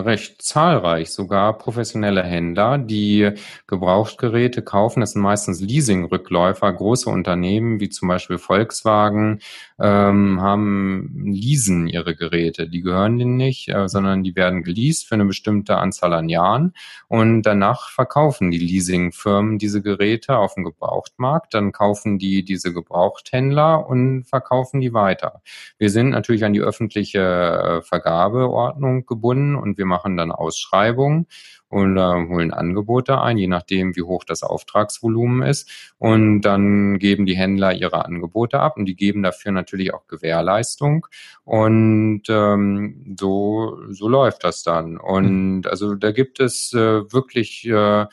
[0.00, 3.30] recht zahlreich sogar professionelle Händler, die
[3.66, 5.00] Gebrauchtgeräte kaufen.
[5.00, 6.72] Das sind meistens Leasing-Rückläufer.
[6.72, 9.40] Große Unternehmen wie zum Beispiel Volkswagen
[9.78, 12.68] ähm, haben leasen ihre Geräte.
[12.68, 16.72] Die gehören denen nicht, äh, sondern die werden geleast für eine bestimmte Anzahl an Jahren
[17.06, 21.54] und danach verkaufen die Leasingfirmen diese Geräte auf dem Gebrauchtmarkt.
[21.54, 25.42] Dann kaufen kaufen die diese Gebrauchthändler und verkaufen die weiter.
[25.76, 31.26] Wir sind natürlich an die öffentliche äh, Vergabeordnung gebunden und wir machen dann Ausschreibungen
[31.68, 35.92] und äh, holen Angebote ein, je nachdem, wie hoch das Auftragsvolumen ist.
[35.98, 41.08] Und dann geben die Händler ihre Angebote ab und die geben dafür natürlich auch Gewährleistung.
[41.44, 44.96] Und ähm, so, so läuft das dann.
[44.96, 48.06] Und also da gibt es äh, wirklich äh,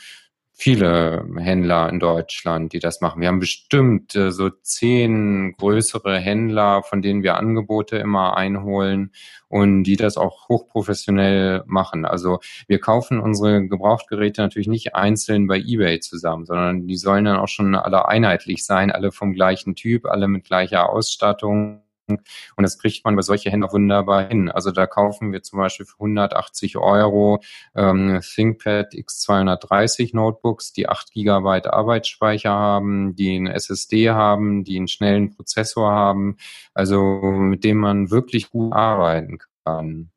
[0.60, 3.22] viele Händler in Deutschland, die das machen.
[3.22, 9.12] Wir haben bestimmt äh, so zehn größere Händler, von denen wir Angebote immer einholen
[9.50, 12.06] und die das auch hochprofessionell machen.
[12.06, 17.38] Also wir kaufen unsere Gebrauchtgeräte natürlich nicht einzeln bei eBay zusammen, sondern die sollen dann
[17.38, 22.80] auch schon alle einheitlich sein, alle vom gleichen Typ, alle mit gleicher Ausstattung und das
[22.80, 24.50] kriegt man bei solche Händler wunderbar hin.
[24.50, 27.42] Also da kaufen wir zum Beispiel für 180 Euro
[27.76, 34.88] ähm, ThinkPad X230 Notebooks, die 8 Gigabyte Arbeitsspeicher haben, die einen SSD haben, die einen
[34.88, 36.38] schnellen Prozessor haben,
[36.74, 40.10] also mit dem man wirklich gut arbeiten kann.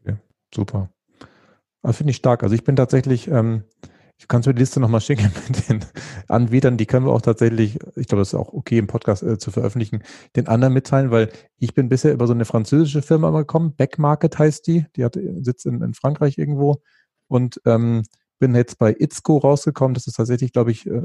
[0.00, 0.16] Okay,
[0.54, 0.90] super.
[1.82, 2.42] Also finde ich stark.
[2.42, 3.64] Also ich bin tatsächlich ähm,
[4.28, 5.84] kannst mir die Liste nochmal schicken mit den
[6.28, 6.76] Anbietern.
[6.76, 9.50] Die können wir auch tatsächlich, ich glaube, das ist auch okay im Podcast äh, zu
[9.50, 10.02] veröffentlichen,
[10.36, 13.74] den anderen mitteilen, weil ich bin bisher über so eine französische Firma gekommen.
[13.76, 14.86] Backmarket heißt die.
[14.96, 16.82] Die hat Sitz in, in Frankreich irgendwo.
[17.28, 18.02] Und ähm,
[18.38, 19.94] bin jetzt bei Itzco rausgekommen.
[19.94, 21.02] Das ist tatsächlich, glaube ich, äh,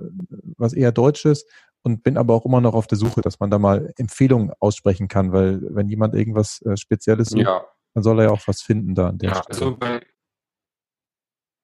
[0.57, 1.45] was eher Deutsches.
[1.83, 5.07] Und bin aber auch immer noch auf der Suche, dass man da mal Empfehlungen aussprechen
[5.07, 7.63] kann, weil wenn jemand irgendwas äh, Spezielles sucht, ja.
[7.93, 9.59] dann soll er ja auch was finden da an der ja, Stelle.
[9.59, 10.01] Also bei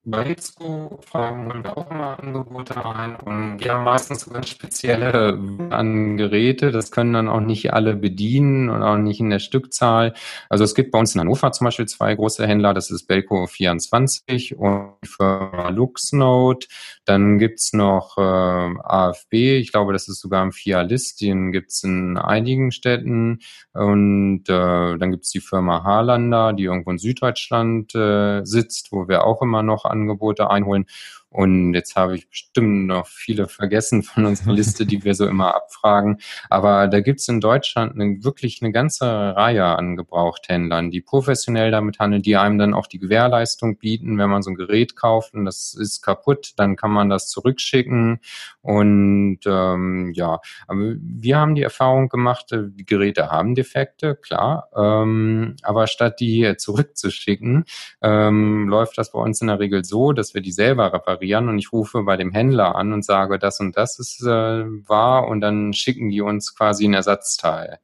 [0.06, 5.40] bei Hitzco fragen wir auch immer Angebote ein und haben meistens ganz spezielle
[5.70, 6.72] an Geräte.
[6.72, 10.14] Das können dann auch nicht alle bedienen und auch nicht in der Stückzahl.
[10.50, 12.74] Also es gibt bei uns in Hannover zum Beispiel zwei große Händler.
[12.74, 16.68] Das ist Belco 24 und die Firma Luxnote.
[17.06, 19.34] Dann gibt's noch äh, AFB.
[19.60, 21.22] Ich glaube, das ist sogar ein Fialist.
[21.22, 23.40] Den gibt's in einigen Städten.
[23.72, 29.26] Und äh, dann gibt's die Firma Harlander, die irgendwo in Süddeutschland äh, sitzt, wo wir
[29.26, 30.86] auch immer noch Angebote einholen.
[31.34, 35.56] Und jetzt habe ich bestimmt noch viele vergessen von unserer Liste, die wir so immer
[35.56, 36.20] abfragen.
[36.48, 41.72] Aber da gibt es in Deutschland eine, wirklich eine ganze Reihe an Gebrauchthändlern, die professionell
[41.72, 45.34] damit handeln, die einem dann auch die Gewährleistung bieten, wenn man so ein Gerät kauft
[45.34, 48.20] und das ist kaputt, dann kann man das zurückschicken.
[48.62, 54.70] Und ähm, ja, aber wir haben die Erfahrung gemacht, äh, die Geräte haben Defekte, klar.
[54.76, 57.66] Ähm, aber statt die zurückzuschicken,
[58.04, 61.50] ähm, läuft das bei uns in der Regel so, dass wir die selber reparieren reparieren
[61.50, 65.28] und ich rufe bei dem Händler an und sage, das und das ist äh, wahr
[65.28, 67.80] und dann schicken die uns quasi ein Ersatzteil.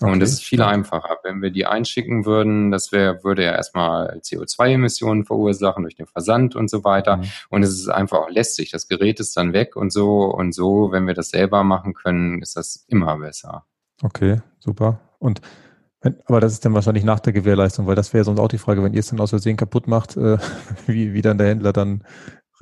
[0.00, 0.66] Okay, und das ist viel ja.
[0.66, 1.18] einfacher.
[1.22, 6.56] Wenn wir die einschicken würden, das wäre, würde ja erstmal CO2-Emissionen verursachen durch den Versand
[6.56, 7.18] und so weiter.
[7.18, 7.24] Mhm.
[7.50, 8.72] Und es ist einfach auch lästig.
[8.72, 10.90] Das Gerät ist dann weg und so und so.
[10.90, 13.64] Wenn wir das selber machen können, ist das immer besser.
[14.02, 14.98] Okay, super.
[15.20, 15.40] Und
[16.26, 18.82] aber das ist dann wahrscheinlich nach der Gewährleistung, weil das wäre sonst auch die Frage,
[18.82, 20.38] wenn ihr es dann aus Versehen kaputt macht, äh,
[20.86, 22.02] wie, wie dann der Händler dann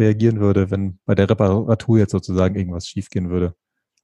[0.01, 3.55] reagieren würde, wenn bei der Reparatur jetzt sozusagen irgendwas schiefgehen würde.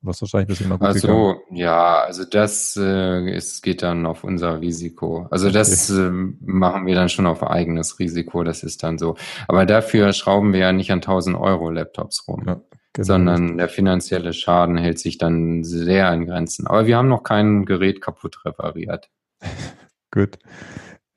[0.03, 4.61] Was wahrscheinlich bis immer gut Also ja, also das äh, ist, geht dann auf unser
[4.61, 5.27] Risiko.
[5.31, 6.07] Also das okay.
[6.07, 9.17] äh, machen wir dann schon auf eigenes Risiko, das ist dann so.
[9.49, 12.45] Aber dafür schrauben wir ja nicht an 1000 Euro Laptops rum.
[12.47, 12.61] Ja,
[12.93, 13.07] genau.
[13.07, 16.67] Sondern der finanzielle Schaden hält sich dann sehr in Grenzen.
[16.67, 19.09] Aber wir haben noch kein Gerät kaputt repariert.
[20.13, 20.39] Gut.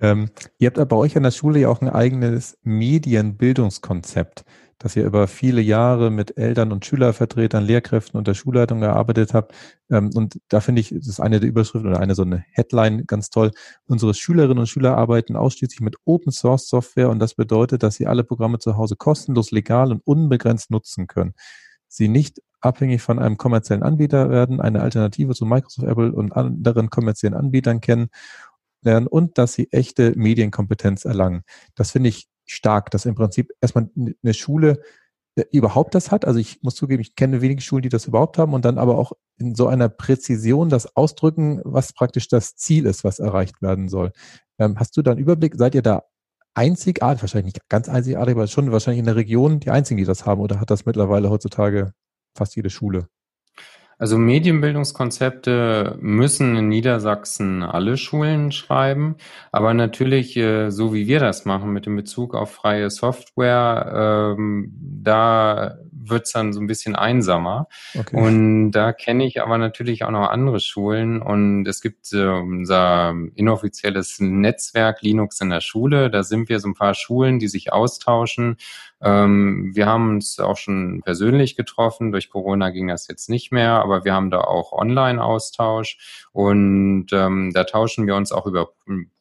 [0.01, 4.45] Ähm, ihr habt aber bei euch an der Schule ja auch ein eigenes Medienbildungskonzept
[4.79, 9.53] dass ihr über viele Jahre mit Eltern und Schülervertretern, Lehrkräften und der Schulleitung gearbeitet habt.
[9.89, 13.05] Ähm, und da finde ich, das ist eine der Überschriften oder eine so eine Headline
[13.05, 13.51] ganz toll.
[13.85, 18.07] Unsere Schülerinnen und Schüler arbeiten ausschließlich mit Open Source Software und das bedeutet, dass sie
[18.07, 21.33] alle Programme zu Hause kostenlos, legal und unbegrenzt nutzen können.
[21.89, 26.89] Sie nicht abhängig von einem kommerziellen Anbieter werden, eine Alternative zu Microsoft, Apple und anderen
[26.89, 28.09] kommerziellen Anbietern kennen
[28.81, 31.43] lernen und dass sie echte Medienkompetenz erlangen.
[31.75, 34.81] Das finde ich stark, dass im Prinzip erstmal eine Schule
[35.35, 36.25] äh, überhaupt das hat.
[36.25, 38.97] Also ich muss zugeben, ich kenne wenige Schulen, die das überhaupt haben und dann aber
[38.97, 43.87] auch in so einer Präzision das ausdrücken, was praktisch das Ziel ist, was erreicht werden
[43.89, 44.11] soll.
[44.59, 45.55] Ähm, hast du da einen Überblick?
[45.55, 46.03] Seid ihr da
[46.55, 50.25] einzigartig, wahrscheinlich nicht ganz einzigartig, aber schon wahrscheinlich in der Region die einzigen, die das
[50.25, 51.93] haben oder hat das mittlerweile heutzutage
[52.35, 53.07] fast jede Schule?
[53.99, 59.17] Also Medienbildungskonzepte müssen in Niedersachsen alle Schulen schreiben,
[59.51, 64.71] aber natürlich, äh, so wie wir das machen mit dem Bezug auf freie Software, ähm,
[65.03, 67.67] da wird's dann so ein bisschen einsamer.
[67.93, 68.15] Okay.
[68.15, 73.13] Und da kenne ich aber natürlich auch noch andere Schulen und es gibt äh, unser
[73.35, 76.09] inoffizielles Netzwerk Linux in der Schule.
[76.09, 78.55] Da sind wir so ein paar Schulen, die sich austauschen
[79.01, 82.11] ähm, wir haben uns auch schon persönlich getroffen.
[82.11, 87.51] Durch Corona ging das jetzt nicht mehr, aber wir haben da auch Online-Austausch und ähm,
[87.53, 88.69] da tauschen wir uns auch über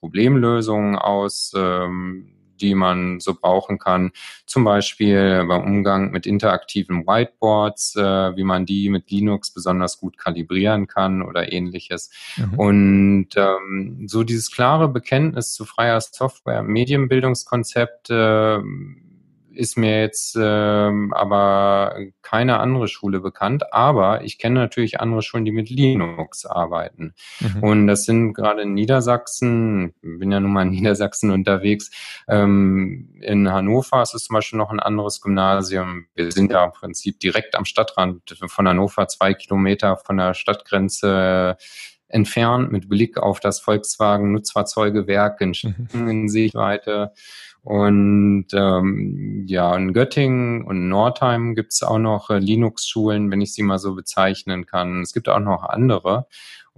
[0.00, 1.52] Problemlösungen aus.
[1.56, 4.10] Ähm, die man so brauchen kann.
[4.46, 10.18] Zum Beispiel beim Umgang mit interaktiven Whiteboards, äh, wie man die mit Linux besonders gut
[10.18, 12.10] kalibrieren kann oder ähnliches.
[12.36, 12.58] Mhm.
[12.58, 18.58] Und ähm, so dieses klare Bekenntnis zu freier Software, Medienbildungskonzept, äh,
[19.59, 25.44] ist mir jetzt ähm, aber keine andere Schule bekannt, aber ich kenne natürlich andere Schulen,
[25.44, 27.12] die mit Linux arbeiten.
[27.40, 27.62] Mhm.
[27.64, 31.90] Und das sind gerade in Niedersachsen, bin ja nun mal in Niedersachsen unterwegs,
[32.28, 36.06] ähm, in Hannover ist es zum Beispiel noch ein anderes Gymnasium.
[36.14, 41.56] Wir sind ja im Prinzip direkt am Stadtrand von Hannover, zwei Kilometer von der Stadtgrenze
[42.09, 45.54] entfernt mit Blick auf das Volkswagen Nutzfahrzeugewerk in,
[45.92, 46.09] mhm.
[46.09, 47.12] in Sichtweite.
[47.62, 53.52] Und ähm, ja, in Göttingen und Nordheim gibt es auch noch äh, Linux-Schulen, wenn ich
[53.52, 55.02] sie mal so bezeichnen kann.
[55.02, 56.26] Es gibt auch noch andere.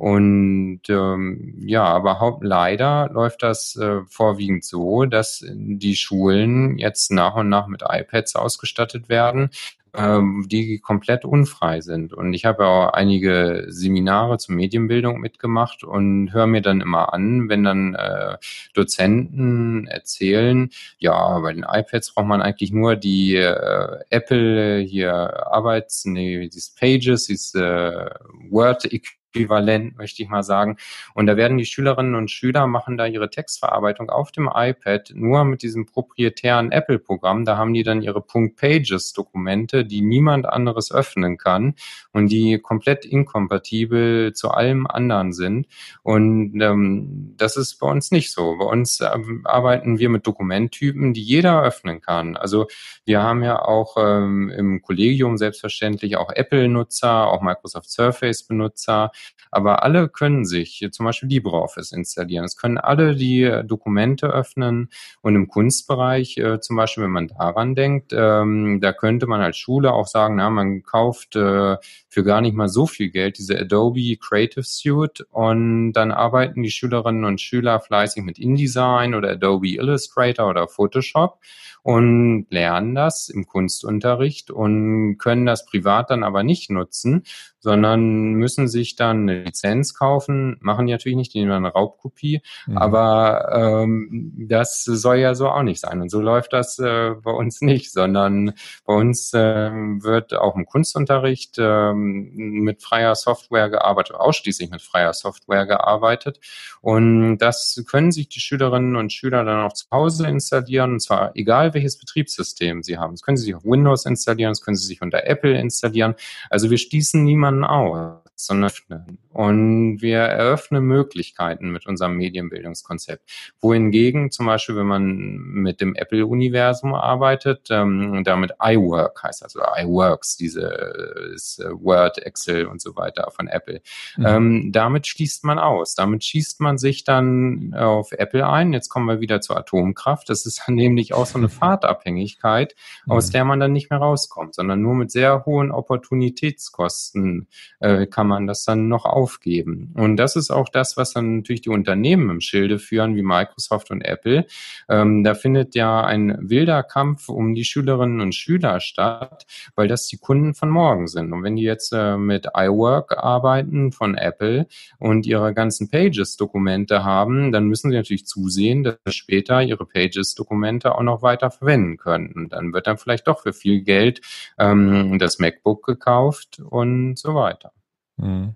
[0.01, 7.11] Und ähm, ja, aber haupt, leider läuft das äh, vorwiegend so, dass die Schulen jetzt
[7.11, 9.51] nach und nach mit iPads ausgestattet werden,
[9.93, 12.15] ähm, die komplett unfrei sind.
[12.15, 17.51] Und ich habe auch einige Seminare zur Medienbildung mitgemacht und höre mir dann immer an,
[17.51, 18.39] wenn dann äh,
[18.73, 26.07] Dozenten erzählen, ja, bei den iPads braucht man eigentlich nur die äh, Apple hier Arbeits,
[26.07, 28.09] nee, dieses Pages, dieses äh,
[28.49, 28.87] Word
[29.33, 30.77] äquivalent, möchte ich mal sagen.
[31.15, 35.45] Und da werden die Schülerinnen und Schüler machen da ihre Textverarbeitung auf dem iPad nur
[35.45, 37.45] mit diesem proprietären Apple-Programm.
[37.45, 41.75] Da haben die dann ihre Punkt Pages-Dokumente, die niemand anderes öffnen kann
[42.13, 45.67] und die komplett inkompatibel zu allem anderen sind.
[46.03, 48.57] Und ähm, das ist bei uns nicht so.
[48.59, 52.37] Bei uns ähm, arbeiten wir mit Dokumenttypen, die jeder öffnen kann.
[52.37, 52.67] Also
[53.05, 59.11] wir haben ja auch ähm, im Kollegium selbstverständlich auch Apple-Nutzer, auch Microsoft Surface-Benutzer.
[59.51, 62.45] Aber alle können sich zum Beispiel LibreOffice installieren.
[62.45, 64.91] Es können alle die äh, Dokumente öffnen
[65.23, 69.57] und im Kunstbereich äh, zum Beispiel, wenn man daran denkt, ähm, da könnte man als
[69.57, 71.77] Schule auch sagen, na, man kauft äh,
[72.11, 76.71] für gar nicht mal so viel Geld diese Adobe Creative Suite und dann arbeiten die
[76.71, 81.39] Schülerinnen und Schüler fleißig mit InDesign oder Adobe Illustrator oder Photoshop
[81.83, 87.23] und lernen das im Kunstunterricht und können das privat dann aber nicht nutzen,
[87.59, 90.57] sondern müssen sich dann eine Lizenz kaufen.
[90.61, 92.43] Machen die natürlich nicht, die nehmen eine Raubkopie.
[92.67, 92.79] Mhm.
[92.79, 96.01] Aber ähm, das soll ja so auch nicht sein.
[96.01, 98.53] Und so läuft das äh, bei uns nicht, sondern
[98.85, 105.13] bei uns äh, wird auch im Kunstunterricht äh, mit freier Software gearbeitet, ausschließlich mit freier
[105.13, 106.41] Software gearbeitet.
[106.81, 111.33] Und das können sich die Schülerinnen und Schüler dann auch zu Hause installieren, und zwar
[111.35, 113.15] egal welches Betriebssystem sie haben.
[113.15, 116.15] Das können sie sich auf Windows installieren, das können sie sich unter Apple installieren.
[116.49, 119.19] Also wir schließen niemanden aus, sondern öffnen.
[119.33, 123.23] Und wir eröffnen Möglichkeiten mit unserem Medienbildungskonzept.
[123.61, 130.37] Wohingegen zum Beispiel, wenn man mit dem Apple-Universum arbeitet, ähm, damit iWork heißt, also iWorks,
[130.37, 133.83] diese äh, Word, Excel und so weiter von Apple.
[134.17, 134.27] Mhm.
[134.27, 135.95] Ähm, damit schließt man aus.
[135.95, 138.73] Damit schießt man sich dann auf Apple ein.
[138.73, 140.29] Jetzt kommen wir wieder zur Atomkraft.
[140.29, 142.75] Das ist dann nämlich auch so eine Fahrtabhängigkeit,
[143.07, 143.13] mhm.
[143.13, 147.49] aus der man dann nicht mehr rauskommt, sondern nur mit sehr hohen Opportunitätskosten
[147.81, 149.93] äh, kann man das dann noch aufgeben.
[149.97, 153.91] Und das ist auch das, was dann natürlich die Unternehmen im Schilde führen, wie Microsoft
[153.91, 154.47] und Apple.
[154.89, 160.07] Ähm, da findet ja ein wilder Kampf um die Schülerinnen und Schüler statt, weil das
[160.07, 161.33] die Kunden von morgen sind.
[161.33, 164.67] Und wenn die jetzt äh, mit iWork arbeiten von Apple
[164.99, 170.95] und ihre ganzen Pages-Dokumente haben, dann müssen sie natürlich zusehen, dass sie später ihre Pages-Dokumente
[170.95, 172.33] auch noch weiter verwenden können.
[172.35, 174.21] Und dann wird dann vielleicht doch für viel Geld
[174.59, 177.73] ähm, das MacBook gekauft und so weiter.
[178.17, 178.55] Mhm.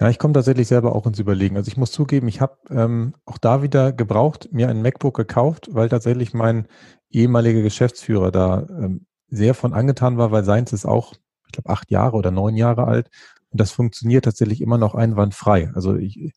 [0.00, 1.56] Ja, ich komme tatsächlich selber auch ins Überlegen.
[1.56, 5.68] Also ich muss zugeben, ich habe ähm, auch da wieder gebraucht, mir ein MacBook gekauft,
[5.70, 6.66] weil tatsächlich mein
[7.10, 11.14] ehemaliger Geschäftsführer da ähm, sehr von angetan war, weil seins ist auch,
[11.52, 13.10] ich glaube, acht Jahre oder neun Jahre alt
[13.50, 15.70] und das funktioniert tatsächlich immer noch einwandfrei.
[15.74, 16.32] Also ich,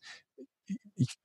[0.94, 1.16] ich,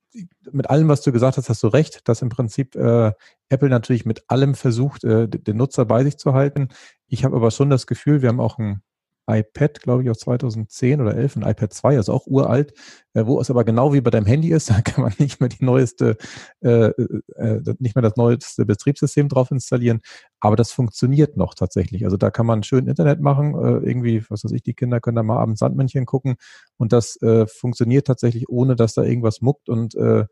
[0.50, 3.12] mit allem, was du gesagt hast, hast du recht, dass im Prinzip äh,
[3.48, 6.68] Apple natürlich mit allem versucht, äh, den Nutzer bei sich zu halten.
[7.06, 8.82] Ich habe aber schon das Gefühl, wir haben auch ein
[9.26, 12.72] iPad, glaube ich, aus 2010 oder 11, ein iPad 2, also auch uralt,
[13.14, 15.48] äh, wo es aber genau wie bei deinem Handy ist, da kann man nicht mehr
[15.48, 16.16] die neueste,
[16.60, 20.00] äh, äh, äh, nicht mehr das neueste Betriebssystem drauf installieren,
[20.40, 22.04] aber das funktioniert noch tatsächlich.
[22.04, 25.16] Also da kann man schön Internet machen, äh, irgendwie, was weiß ich, die Kinder können
[25.16, 26.36] da mal abends Sandmännchen gucken
[26.76, 30.26] und das äh, funktioniert tatsächlich, ohne dass da irgendwas muckt und äh,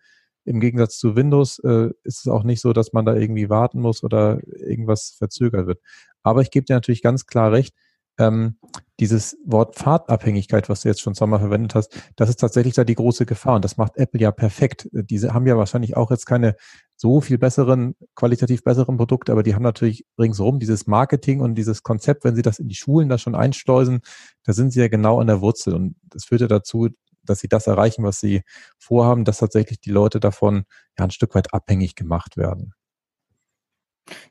[0.45, 3.81] im Gegensatz zu Windows äh, ist es auch nicht so, dass man da irgendwie warten
[3.81, 5.81] muss oder irgendwas verzögert wird.
[6.23, 7.75] Aber ich gebe dir natürlich ganz klar recht,
[8.21, 8.57] ähm,
[9.01, 12.95] dieses Wort Fahrtabhängigkeit, was du jetzt schon zweimal verwendet hast, das ist tatsächlich da die
[12.95, 14.89] große Gefahr und das macht Apple ja perfekt.
[14.93, 16.55] Diese haben ja wahrscheinlich auch jetzt keine
[16.97, 21.83] so viel besseren, qualitativ besseren Produkte, aber die haben natürlich ringsherum dieses Marketing und dieses
[21.83, 24.01] Konzept, wenn sie das in die Schulen da schon einschleusen,
[24.45, 26.89] da sind sie ja genau an der Wurzel und das führt ja dazu,
[27.25, 28.43] dass sie das erreichen, was sie
[28.79, 30.65] vorhaben, dass tatsächlich die Leute davon
[30.99, 32.75] ja ein Stück weit abhängig gemacht werden.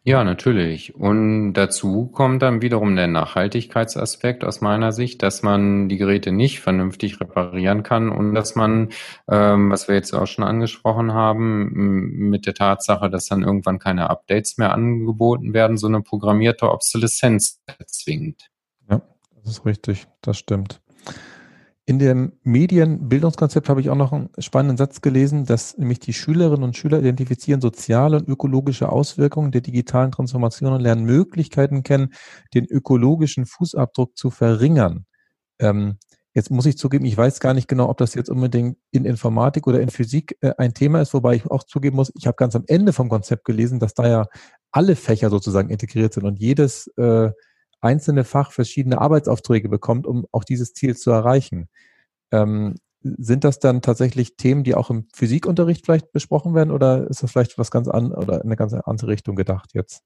[0.03, 0.95] Ja, natürlich.
[0.95, 6.59] Und dazu kommt dann wiederum der Nachhaltigkeitsaspekt aus meiner Sicht, dass man die Geräte nicht
[6.59, 8.89] vernünftig reparieren kann und dass man,
[9.29, 14.09] ähm, was wir jetzt auch schon angesprochen haben, mit der Tatsache, dass dann irgendwann keine
[14.09, 18.49] Updates mehr angeboten werden, so eine programmierte Obsoleszenz erzwingt.
[18.89, 19.01] Ja,
[19.43, 20.81] das ist richtig, das stimmt.
[21.89, 26.61] In dem Medienbildungskonzept habe ich auch noch einen spannenden Satz gelesen, dass nämlich die Schülerinnen
[26.61, 32.13] und Schüler identifizieren soziale und ökologische Auswirkungen der digitalen Transformation und lernen Möglichkeiten kennen,
[32.53, 35.07] den ökologischen Fußabdruck zu verringern.
[35.57, 35.97] Ähm,
[36.35, 39.65] jetzt muss ich zugeben, ich weiß gar nicht genau, ob das jetzt unbedingt in Informatik
[39.65, 42.55] oder in Physik äh, ein Thema ist, wobei ich auch zugeben muss, ich habe ganz
[42.55, 44.27] am Ende vom Konzept gelesen, dass da ja
[44.71, 47.31] alle Fächer sozusagen integriert sind und jedes äh,
[47.81, 51.69] einzelne Fach verschiedene Arbeitsaufträge bekommt, um auch dieses Ziel zu erreichen.
[52.31, 57.23] Ähm, sind das dann tatsächlich Themen, die auch im Physikunterricht vielleicht besprochen werden oder ist
[57.23, 60.03] das vielleicht was ganz an oder in eine ganz andere Richtung gedacht jetzt?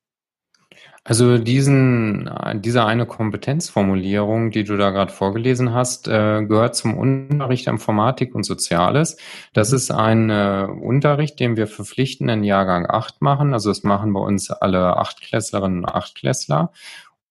[1.05, 7.67] Also diesen, diese eine Kompetenzformulierung, die du da gerade vorgelesen hast, äh, gehört zum Unterricht
[7.67, 9.17] Informatik und Soziales.
[9.53, 9.75] Das mhm.
[9.75, 13.53] ist ein äh, Unterricht, den wir verpflichtend in Jahrgang 8 machen.
[13.53, 16.71] Also das machen bei uns alle Achtklässlerinnen und Achtklässler.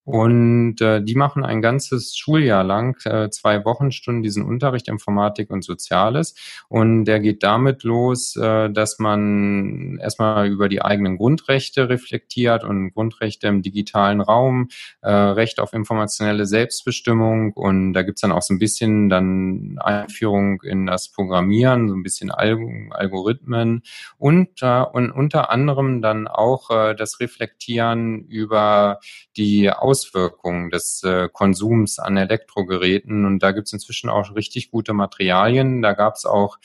[0.05, 5.63] Und äh, die machen ein ganzes Schuljahr lang, äh, zwei Wochenstunden, diesen Unterricht Informatik und
[5.63, 6.35] Soziales.
[6.69, 12.93] Und der geht damit los, äh, dass man erstmal über die eigenen Grundrechte reflektiert und
[12.93, 14.69] Grundrechte im digitalen Raum,
[15.03, 17.53] äh, Recht auf informationelle Selbstbestimmung.
[17.53, 22.03] Und da gibt's dann auch so ein bisschen dann Einführung in das Programmieren, so ein
[22.03, 23.83] bisschen Algorithmen
[24.19, 28.99] und, äh, und unter anderem dann auch äh, das Reflektieren über
[29.37, 33.27] die Auswirkungen des äh, Konsums an Elektrogeräten.
[33.27, 35.83] Und da gibt es inzwischen auch richtig gute Materialien.
[35.83, 36.59] Da gab es auch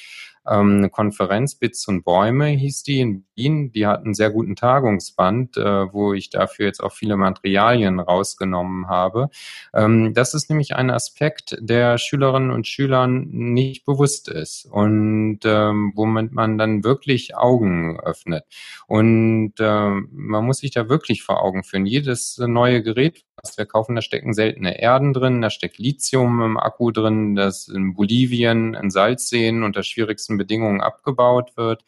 [0.49, 3.71] ähm, eine Konferenz, Bits und Bäume hieß die in Wien.
[3.71, 8.87] Die hatten einen sehr guten Tagungsband, äh, wo ich dafür jetzt auch viele Materialien rausgenommen
[8.87, 9.29] habe.
[9.73, 15.91] Ähm, das ist nämlich ein Aspekt, der Schülerinnen und Schülern nicht bewusst ist und ähm,
[15.95, 18.45] womit man dann wirklich Augen öffnet.
[18.87, 21.85] Und äh, man muss sich da wirklich vor Augen führen.
[21.85, 26.57] Jedes neue Gerät, was wir kaufen, da stecken seltene Erden drin, da steckt Lithium im
[26.57, 31.85] Akku drin, das in Bolivien, in Salzseen unter schwierigsten Bedingungen abgebaut wird.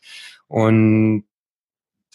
[0.47, 1.25] Und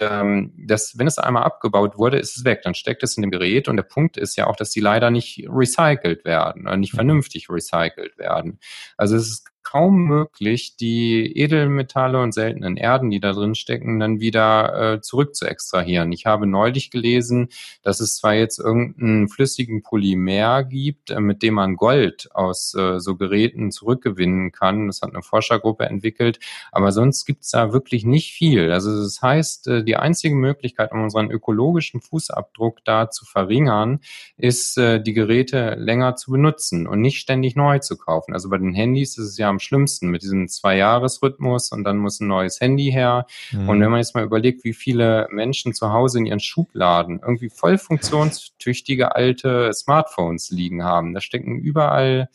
[0.01, 2.63] ähm, das, wenn es einmal abgebaut wurde, ist es weg.
[2.63, 5.11] Dann steckt es in dem Gerät und der Punkt ist ja auch, dass die leider
[5.11, 6.99] nicht recycelt werden oder nicht mhm.
[6.99, 8.59] vernünftig recycelt werden.
[8.97, 14.21] Also es ist kaum möglich, die Edelmetalle und seltenen Erden, die da drin stecken, dann
[14.21, 16.13] wieder äh, zurück zu extrahieren.
[16.13, 17.49] Ich habe neulich gelesen,
[17.83, 23.01] dass es zwar jetzt irgendeinen flüssigen Polymer gibt, äh, mit dem man Gold aus äh,
[23.01, 24.87] so Geräten zurückgewinnen kann.
[24.87, 26.39] Das hat eine Forschergruppe entwickelt,
[26.71, 28.71] aber sonst gibt es da wirklich nicht viel.
[28.71, 34.01] Also das heißt, äh, die einzige Möglichkeit, um unseren ökologischen Fußabdruck da zu verringern,
[34.37, 38.35] ist, äh, die Geräte länger zu benutzen und nicht ständig neu zu kaufen.
[38.35, 42.21] Also bei den Handys ist es ja am schlimmsten mit diesem Zwei-Jahres-Rhythmus und dann muss
[42.21, 43.27] ein neues Handy her.
[43.53, 43.69] Mhm.
[43.69, 47.51] Und wenn man jetzt mal überlegt, wie viele Menschen zu Hause in ihren Schubladen irgendwie
[47.51, 52.29] voll funktionstüchtige alte Smartphones liegen haben, da stecken überall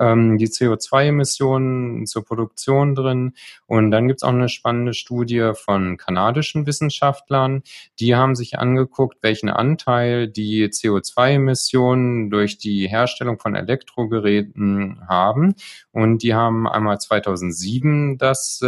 [0.00, 3.34] ähm, die CO2-Emissionen zur Produktion drin.
[3.66, 7.62] Und dann gibt es auch eine spannende Studie von kanadischen Wissenschaftlern.
[8.00, 15.54] Die haben sich angeguckt, welchen Anteil die CO2-Emissionen durch die Herstellung von Elektrogeräten haben.
[15.92, 18.66] Und die haben einmal 2007 das äh,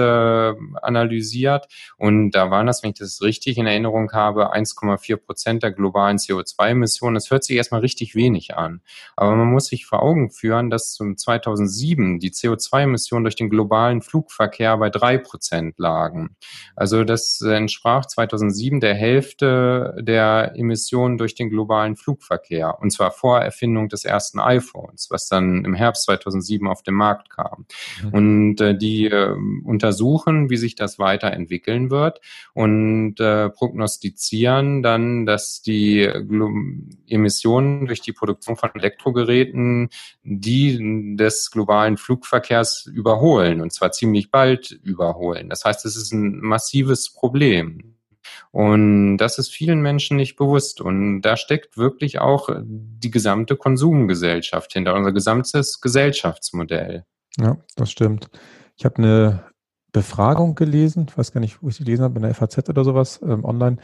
[0.82, 1.66] analysiert.
[1.96, 6.18] Und da waren das, wenn ich das richtig in Erinnerung habe, 1,4 Prozent der globalen
[6.18, 7.14] CO2-Emissionen.
[7.14, 8.82] Das hört sich erstmal richtig wenig an.
[9.16, 14.02] Aber man muss sich vor Augen führen, dass zum 2007 die CO2-Emissionen durch den globalen
[14.02, 16.36] Flugverkehr bei drei Prozent lagen.
[16.76, 22.78] Also das entsprach 2007 der Hälfte der Emissionen durch den globalen Flugverkehr.
[22.80, 27.30] Und zwar vor Erfindung des ersten iPhones, was dann im Herbst 2007 auf den Markt
[27.30, 27.66] kam.
[28.02, 28.12] Mhm.
[28.12, 32.20] Und äh, die äh, untersuchen, wie sich das weiterentwickeln wird
[32.54, 36.50] und äh, prognostizieren dann, dass die Glo
[37.08, 39.90] Emissionen durch die Produktion von Elektrogeräten
[40.22, 45.48] die des globalen Flugverkehrs überholen und zwar ziemlich bald überholen.
[45.48, 47.96] Das heißt, es ist ein massives Problem.
[48.50, 50.80] Und das ist vielen Menschen nicht bewusst.
[50.80, 57.04] Und da steckt wirklich auch die gesamte Konsumgesellschaft hinter, unser gesamtes Gesellschaftsmodell.
[57.38, 58.28] Ja, das stimmt.
[58.76, 59.44] Ich habe eine
[59.92, 62.84] Befragung gelesen, ich weiß gar nicht, wo ich sie gelesen habe, in der FAZ oder
[62.84, 63.76] sowas, ähm, online.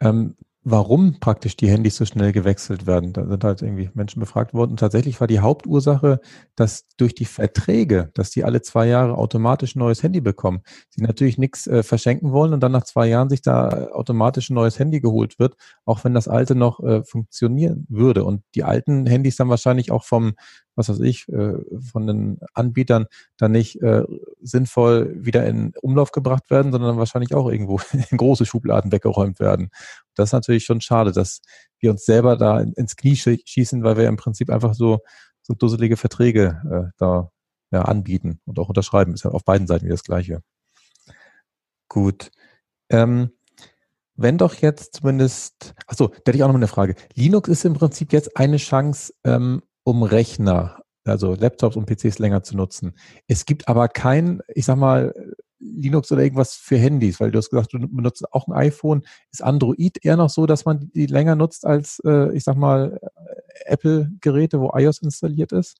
[0.00, 0.36] Ähm,
[0.70, 3.12] warum praktisch die Handys so schnell gewechselt werden.
[3.12, 4.72] Da sind halt irgendwie Menschen befragt worden.
[4.72, 6.20] Und tatsächlich war die Hauptursache,
[6.56, 10.60] dass durch die Verträge, dass die alle zwei Jahre automatisch ein neues Handy bekommen,
[10.90, 14.54] sie natürlich nichts äh, verschenken wollen und dann nach zwei Jahren sich da automatisch ein
[14.54, 18.24] neues Handy geholt wird, auch wenn das alte noch äh, funktionieren würde.
[18.24, 20.34] Und die alten Handys dann wahrscheinlich auch vom
[20.78, 21.54] was weiß ich, äh,
[21.90, 23.06] von den Anbietern
[23.36, 24.04] dann nicht äh,
[24.40, 29.70] sinnvoll wieder in Umlauf gebracht werden, sondern wahrscheinlich auch irgendwo in große Schubladen weggeräumt werden.
[30.14, 31.42] Das ist natürlich schon schade, dass
[31.80, 35.00] wir uns selber da ins Knie schießen, weil wir im Prinzip einfach so,
[35.42, 37.30] so dusselige Verträge äh, da
[37.70, 39.14] ja, anbieten und auch unterschreiben.
[39.14, 40.42] Ist ja auf beiden Seiten wieder das Gleiche.
[41.88, 42.30] Gut.
[42.90, 43.32] Ähm,
[44.20, 46.96] wenn doch jetzt zumindest, achso, da hätte ich auch noch eine Frage.
[47.14, 52.42] Linux ist im Prinzip jetzt eine Chance, ähm, um Rechner, also Laptops und PCs länger
[52.42, 52.94] zu nutzen.
[53.26, 55.14] Es gibt aber kein, ich sag mal,
[55.60, 59.02] Linux oder irgendwas für Handys, weil du hast gesagt, du benutzt auch ein iPhone.
[59.32, 63.00] Ist Android eher noch so, dass man die länger nutzt als, äh, ich sag mal,
[63.64, 65.78] Apple-Geräte, wo iOS installiert ist?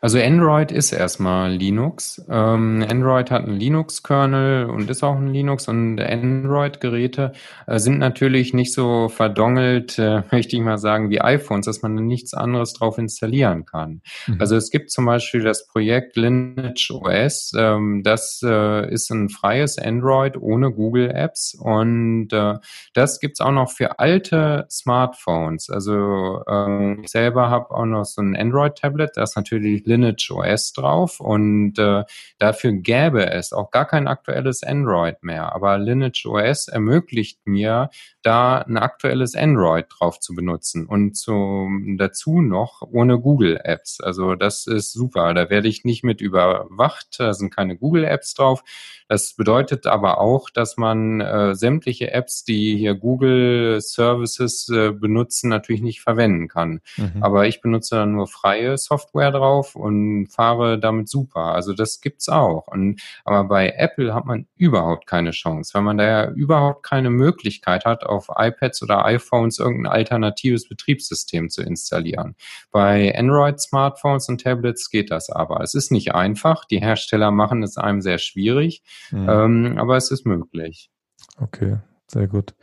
[0.00, 2.24] Also Android ist erstmal Linux.
[2.28, 7.32] Ähm, Android hat einen Linux-Kernel und ist auch ein Linux und Android-Geräte
[7.68, 11.94] äh, sind natürlich nicht so verdongelt, äh, möchte ich mal sagen, wie iPhones, dass man
[11.94, 14.02] nichts anderes drauf installieren kann.
[14.26, 14.38] Mhm.
[14.40, 19.78] Also es gibt zum Beispiel das Projekt Lineage OS, ähm, das äh, ist ein freies
[19.78, 22.54] Android ohne Google Apps und äh,
[22.92, 25.70] das gibt's auch noch für alte Smartphones.
[25.70, 30.72] Also ähm, ich selber habe auch noch so ein Android-Tablet, das natürlich natürlich Lineage OS
[30.72, 32.04] drauf und äh,
[32.38, 35.54] dafür gäbe es auch gar kein aktuelles Android mehr.
[35.54, 37.90] Aber Lineage OS ermöglicht mir
[38.22, 44.00] da ein aktuelles Android drauf zu benutzen und zum, dazu noch ohne Google Apps.
[44.00, 45.34] Also das ist super.
[45.34, 47.18] Da werde ich nicht mit überwacht.
[47.18, 48.62] Da sind keine Google Apps drauf.
[49.08, 55.50] Das bedeutet aber auch, dass man äh, sämtliche Apps, die hier Google Services äh, benutzen,
[55.50, 56.80] natürlich nicht verwenden kann.
[56.96, 57.22] Mhm.
[57.22, 61.52] Aber ich benutze dann nur freie Software drauf und fahre damit super.
[61.52, 62.68] Also das gibt's auch.
[62.68, 67.10] Und, aber bei Apple hat man überhaupt keine Chance, weil man da ja überhaupt keine
[67.10, 72.36] Möglichkeit hat, auf iPads oder iPhones irgendein alternatives Betriebssystem zu installieren.
[72.70, 75.60] Bei Android-Smartphones und Tablets geht das aber.
[75.60, 76.64] Es ist nicht einfach.
[76.64, 78.82] Die Hersteller machen es einem sehr schwierig.
[79.10, 79.28] Mhm.
[79.28, 80.90] Ähm, aber es ist möglich.
[81.38, 82.54] Okay, sehr gut.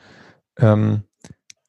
[0.58, 1.04] Ähm,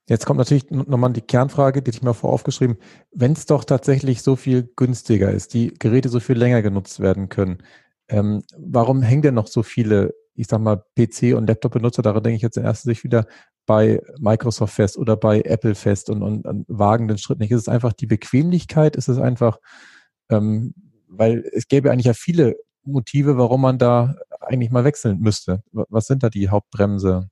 [0.08, 2.76] jetzt kommt natürlich nochmal die Kernfrage, die ich mir vor aufgeschrieben.
[3.12, 7.28] Wenn es doch tatsächlich so viel günstiger ist, die Geräte so viel länger genutzt werden
[7.28, 7.62] können,
[8.08, 12.36] ähm, warum hängen denn noch so viele, ich sag mal, PC- und Laptop-Benutzer, daran denke
[12.36, 13.26] ich jetzt in erster Sicht wieder,
[13.70, 17.52] bei Microsoft fest oder bei Apple fest und, und, und wagen den Schritt nicht?
[17.52, 18.96] Ist es einfach die Bequemlichkeit?
[18.96, 19.60] Ist es einfach,
[20.28, 20.74] ähm,
[21.06, 25.62] weil es gäbe eigentlich ja viele Motive, warum man da eigentlich mal wechseln müsste?
[25.70, 27.30] Was sind da die Hauptbremse?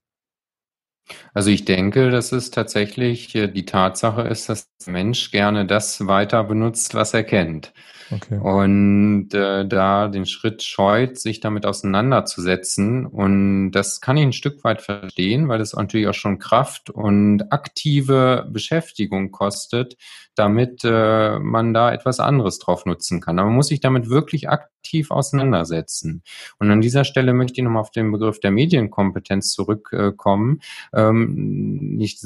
[1.34, 6.06] Also ich denke, dass es tatsächlich äh, die Tatsache ist, dass der Mensch gerne das
[6.06, 7.72] weiter benutzt, was er kennt.
[8.10, 8.38] Okay.
[8.38, 13.06] Und äh, da den Schritt scheut, sich damit auseinanderzusetzen.
[13.06, 17.52] Und das kann ich ein Stück weit verstehen, weil es natürlich auch schon Kraft und
[17.52, 19.96] aktive Beschäftigung kostet,
[20.38, 23.38] damit äh, man da etwas anderes drauf nutzen kann.
[23.38, 26.22] Aber man muss sich damit wirklich aktiv auseinandersetzen.
[26.58, 30.60] Und an dieser Stelle möchte ich nochmal auf den Begriff der Medienkompetenz zurückkommen.
[30.94, 32.20] Ähm, ich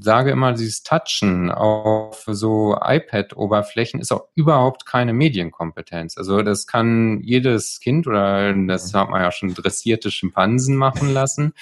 [0.00, 6.18] sage immer, dieses Touchen auf so iPad-Oberflächen ist auch überhaupt keine Medienkompetenz.
[6.18, 8.98] Also das kann jedes Kind oder das mhm.
[8.98, 11.52] hat man ja schon dressierte Schimpansen machen lassen.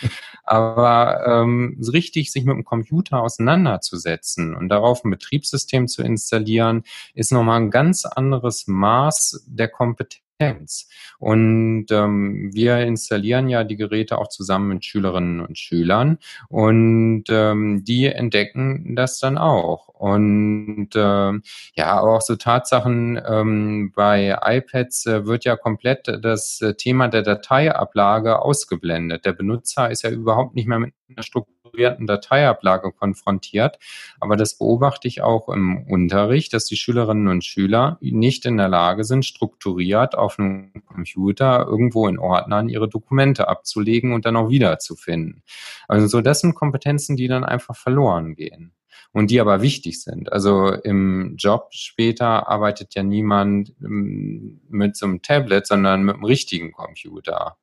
[0.45, 6.83] Aber ähm, richtig sich mit dem Computer auseinanderzusetzen und darauf ein Betriebssystem Betriebssystem zu installieren,
[7.14, 10.89] ist nochmal ein ganz anderes Maß der Kompetenz.
[11.20, 16.18] Und ähm, wir installieren ja die Geräte auch zusammen mit Schülerinnen und Schülern
[16.49, 19.87] und ähm, die entdecken das dann auch.
[19.87, 21.43] Und ähm,
[21.76, 27.07] ja, aber auch so Tatsachen ähm, bei iPads äh, wird ja komplett das äh, Thema
[27.07, 29.24] der Dateiablage ausgeblendet.
[29.24, 33.78] Der Benutzer ist ja überhaupt nicht mehr mit einer Struktur strukturierten Dateiablage konfrontiert.
[34.20, 38.68] Aber das beobachte ich auch im Unterricht, dass die Schülerinnen und Schüler nicht in der
[38.68, 44.50] Lage sind, strukturiert auf einem Computer irgendwo in Ordnern ihre Dokumente abzulegen und dann auch
[44.50, 45.42] wiederzufinden.
[45.88, 48.72] Also so, das sind Kompetenzen, die dann einfach verloren gehen
[49.12, 50.30] und die aber wichtig sind.
[50.30, 56.24] Also im Job später arbeitet ja niemand ähm, mit so einem Tablet, sondern mit einem
[56.24, 57.56] richtigen Computer.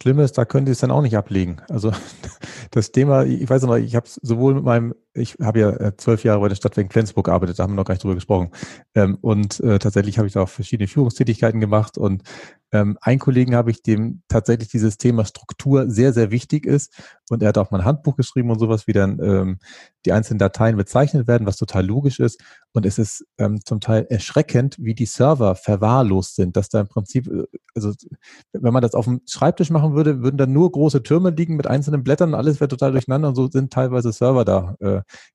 [0.00, 1.60] Schlimme ist, da können die es dann auch nicht ablegen.
[1.68, 1.92] Also
[2.70, 6.24] das Thema, ich weiß noch, ich habe sowohl mit meinem, ich habe ja äh, zwölf
[6.24, 8.50] Jahre bei der Stadt wegen Flensburg gearbeitet, da haben wir noch gar nicht drüber gesprochen.
[8.94, 12.22] Ähm, und äh, tatsächlich habe ich da auch verschiedene Führungstätigkeiten gemacht und
[12.70, 16.92] ähm, ein Kollegen habe ich, dem tatsächlich dieses Thema Struktur sehr, sehr wichtig ist.
[17.30, 19.58] Und er hat auch mal ein Handbuch geschrieben und sowas, wie dann ähm,
[20.04, 22.42] die einzelnen Dateien bezeichnet werden, was total logisch ist.
[22.72, 23.24] Und es ist
[23.64, 27.44] zum Teil erschreckend, wie die Server verwahrlost sind, dass da im Prinzip, äh,
[27.74, 27.92] also
[28.52, 31.66] wenn man das auf dem Schreibtisch machen würde, würden da nur große Türme liegen mit
[31.66, 34.76] einzelnen Blättern und alles wäre total durcheinander und so sind teilweise Server da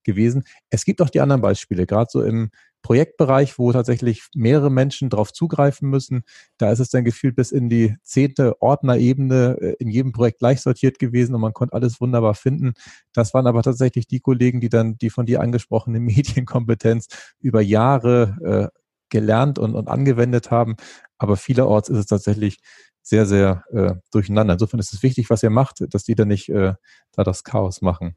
[0.04, 0.44] gewesen.
[0.70, 2.52] Es gibt auch die anderen Beispiele, gerade so im
[2.84, 6.24] Projektbereich, wo tatsächlich mehrere Menschen darauf zugreifen müssen.
[6.58, 10.62] Da ist es dann gefühlt bis in die zehnte Ordnerebene äh, in jedem Projekt gleich
[10.62, 12.74] sortiert gewesen und man konnte alles wunderbar finden.
[13.14, 17.08] Das waren aber tatsächlich die Kollegen, die dann die von dir angesprochene Medienkompetenz
[17.40, 20.76] über Jahre äh, gelernt und, und angewendet haben.
[21.18, 22.60] Aber vielerorts ist es tatsächlich
[23.02, 24.54] sehr, sehr äh, durcheinander.
[24.54, 26.74] Insofern ist es wichtig, was ihr macht, dass die dann nicht äh,
[27.14, 28.16] da das Chaos machen.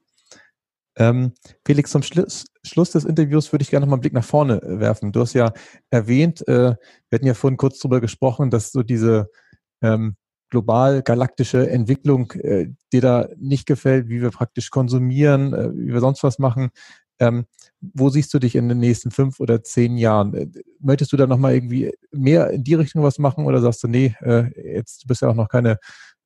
[0.99, 1.33] Ähm,
[1.65, 4.63] Felix, zum Schluss, Schluss des Interviews würde ich gerne noch mal einen Blick nach vorne
[4.63, 5.13] äh, werfen.
[5.13, 5.53] Du hast ja
[5.91, 9.31] erwähnt, äh, wir hatten ja vorhin kurz darüber gesprochen, dass so diese
[9.83, 10.17] ähm,
[10.51, 16.01] global galaktische Entwicklung äh, dir da nicht gefällt, wie wir praktisch konsumieren, äh, wie wir
[16.01, 16.71] sonst was machen.
[17.19, 17.47] Ähm,
[17.81, 20.35] wo siehst du dich in den nächsten fünf oder zehn Jahren?
[20.35, 20.49] Äh,
[20.81, 23.89] möchtest du da noch mal irgendwie mehr in die Richtung was machen oder sagst du,
[23.89, 25.79] nee, äh, jetzt du bist ja auch noch keine,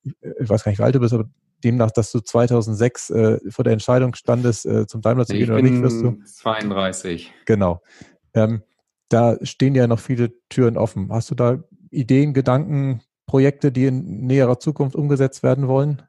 [0.05, 1.29] ich weiß gar nicht, wie alt du bist, aber
[1.65, 5.63] demnach, dass du 2006 äh, vor der Entscheidung standest, äh, zum Daimler zu gehen oder
[5.63, 6.17] nicht, wirst du?
[6.25, 7.33] 32.
[7.47, 7.83] Genau.
[8.35, 8.63] Ähm,
[9.09, 11.13] da stehen ja noch viele Türen offen.
[11.13, 16.03] Hast du da Ideen, Gedanken, Projekte, die in näherer Zukunft umgesetzt werden wollen?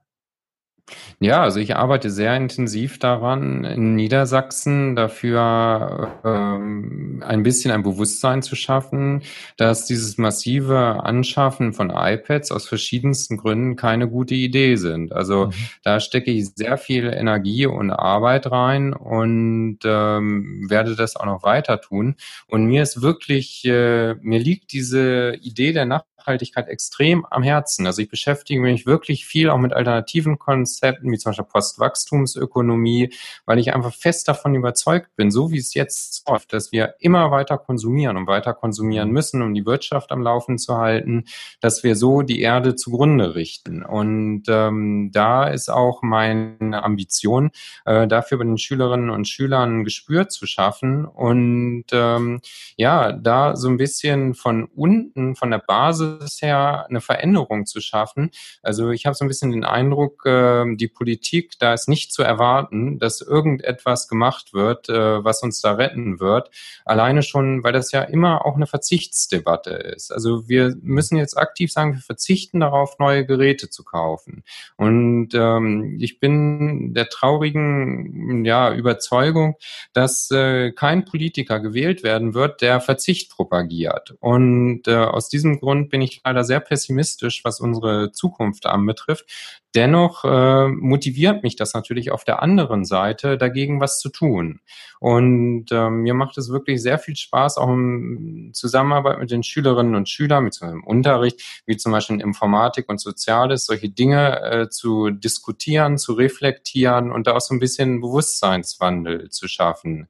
[1.20, 8.42] Ja, also ich arbeite sehr intensiv daran, in Niedersachsen dafür ähm, ein bisschen ein Bewusstsein
[8.42, 9.22] zu schaffen,
[9.56, 15.14] dass dieses massive Anschaffen von iPads aus verschiedensten Gründen keine gute Idee sind.
[15.14, 15.54] Also mhm.
[15.84, 21.44] da stecke ich sehr viel Energie und Arbeit rein und ähm, werde das auch noch
[21.44, 22.16] weiter tun.
[22.48, 27.86] Und mir ist wirklich, äh, mir liegt diese Idee der Nacht Nachhaltigkeit extrem am Herzen.
[27.86, 33.14] Also ich beschäftige mich wirklich viel auch mit alternativen Konzepten, wie zum Beispiel Postwachstumsökonomie,
[33.46, 37.32] weil ich einfach fest davon überzeugt bin, so wie es jetzt läuft, dass wir immer
[37.32, 39.14] weiter konsumieren und weiter konsumieren mhm.
[39.14, 41.26] müssen, um die Wirtschaft am Laufen zu halten,
[41.60, 43.84] dass wir so die Erde zugrunde richten.
[43.84, 47.52] Und ähm, da ist auch meine Ambition,
[47.86, 52.42] äh, dafür bei den Schülerinnen und Schülern ein Gespür zu schaffen und ähm,
[52.78, 56.11] ja, da so ein bisschen von unten, von der Basis
[56.41, 58.32] her eine Veränderung zu schaffen.
[58.62, 62.24] Also ich habe so ein bisschen den Eindruck, äh, die Politik, da ist nicht zu
[62.24, 66.49] erwarten, dass irgendetwas gemacht wird, äh, was uns da retten wird.
[66.86, 70.12] Alleine schon, weil das ja immer auch eine Verzichtsdebatte ist.
[70.12, 74.43] Also wir müssen jetzt aktiv sagen, wir verzichten darauf, neue Geräte zu kaufen.
[74.78, 79.55] Und ähm, ich bin der traurigen ja, Überzeugung,
[79.93, 84.16] dass äh, kein Politiker gewählt werden wird, der Verzicht propagiert.
[84.20, 89.26] Und äh, aus diesem Grund bin ich leider sehr pessimistisch, was unsere Zukunft anbetrifft.
[89.74, 94.60] Dennoch äh, motiviert mich das natürlich auf der anderen Seite, dagegen was zu tun.
[94.99, 99.95] Und äh, mir macht es wirklich sehr viel Spaß, auch in Zusammenarbeit mit den Schülerinnen
[99.95, 104.70] und Schülern, so einem Unterricht, wie zum Beispiel in Informatik und Soziales, solche Dinge äh,
[104.70, 110.10] zu diskutieren, zu reflektieren und da auch so ein bisschen Bewusstseinswandel zu schaffen.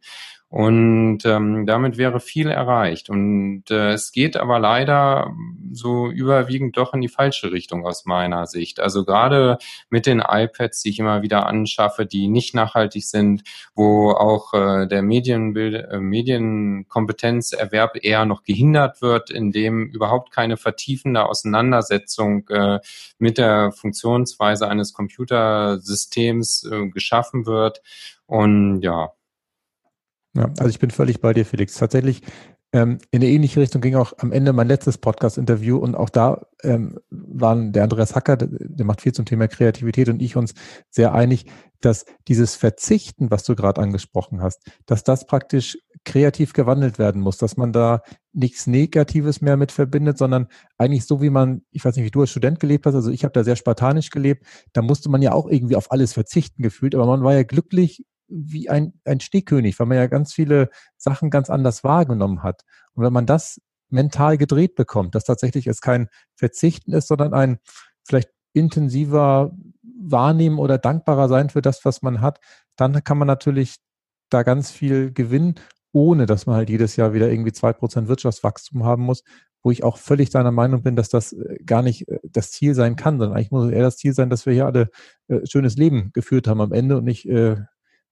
[0.51, 3.09] Und ähm, damit wäre viel erreicht.
[3.09, 5.33] Und äh, es geht aber leider
[5.71, 8.81] so überwiegend doch in die falsche Richtung aus meiner Sicht.
[8.81, 13.43] Also gerade mit den iPads, die ich immer wieder anschaffe, die nicht nachhaltig sind,
[13.75, 21.29] wo auch äh, der Medienbild, äh, Medienkompetenzerwerb eher noch gehindert wird, indem überhaupt keine vertiefende
[21.29, 22.79] Auseinandersetzung äh,
[23.19, 27.81] mit der Funktionsweise eines Computersystems äh, geschaffen wird.
[28.25, 29.13] Und ja,
[30.33, 31.75] ja, also ich bin völlig bei dir, Felix.
[31.75, 32.21] Tatsächlich
[32.73, 36.45] ähm, in eine ähnliche Richtung ging auch am Ende mein letztes Podcast-Interview und auch da
[36.63, 40.53] ähm, waren der Andreas Hacker, der, der macht viel zum Thema Kreativität und ich uns
[40.89, 41.47] sehr einig,
[41.81, 47.37] dass dieses Verzichten, was du gerade angesprochen hast, dass das praktisch kreativ gewandelt werden muss,
[47.37, 48.01] dass man da
[48.31, 52.21] nichts Negatives mehr mit verbindet, sondern eigentlich so wie man, ich weiß nicht, wie du
[52.21, 55.33] als Student gelebt hast, also ich habe da sehr spartanisch gelebt, da musste man ja
[55.33, 59.79] auch irgendwie auf alles verzichten gefühlt, aber man war ja glücklich wie ein, ein Stehkönig,
[59.79, 62.63] weil man ja ganz viele Sachen ganz anders wahrgenommen hat.
[62.93, 67.59] Und wenn man das mental gedreht bekommt, dass tatsächlich es kein Verzichten ist, sondern ein
[68.03, 69.51] vielleicht intensiver
[69.83, 72.39] Wahrnehmen oder dankbarer sein für das, was man hat,
[72.75, 73.75] dann kann man natürlich
[74.29, 75.55] da ganz viel gewinnen,
[75.91, 79.23] ohne dass man halt jedes Jahr wieder irgendwie zwei Prozent Wirtschaftswachstum haben muss,
[79.61, 82.73] wo ich auch völlig deiner Meinung bin, dass das äh, gar nicht äh, das Ziel
[82.73, 84.89] sein kann, sondern eigentlich muss es eher das Ziel sein, dass wir hier alle
[85.27, 87.57] äh, schönes Leben geführt haben am Ende und nicht äh,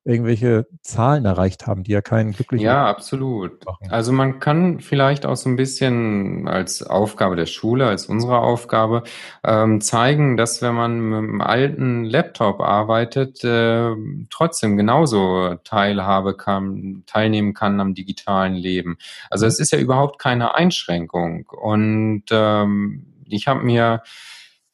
[0.06, 2.66] irgendwelche Zahlen erreicht haben, die ja keinen glücklichen.
[2.66, 3.66] Ja, absolut.
[3.66, 3.91] Machen.
[3.91, 9.04] Also man kann vielleicht auch so ein bisschen als Aufgabe der Schule, als unsere Aufgabe,
[9.43, 13.91] ähm, zeigen, dass wenn man mit einem alten Laptop arbeitet, äh,
[14.30, 18.97] trotzdem genauso Teilhabe kann, teilnehmen kann am digitalen Leben.
[19.30, 21.45] Also es ist ja überhaupt keine Einschränkung.
[21.47, 24.02] Und ähm, ich habe mir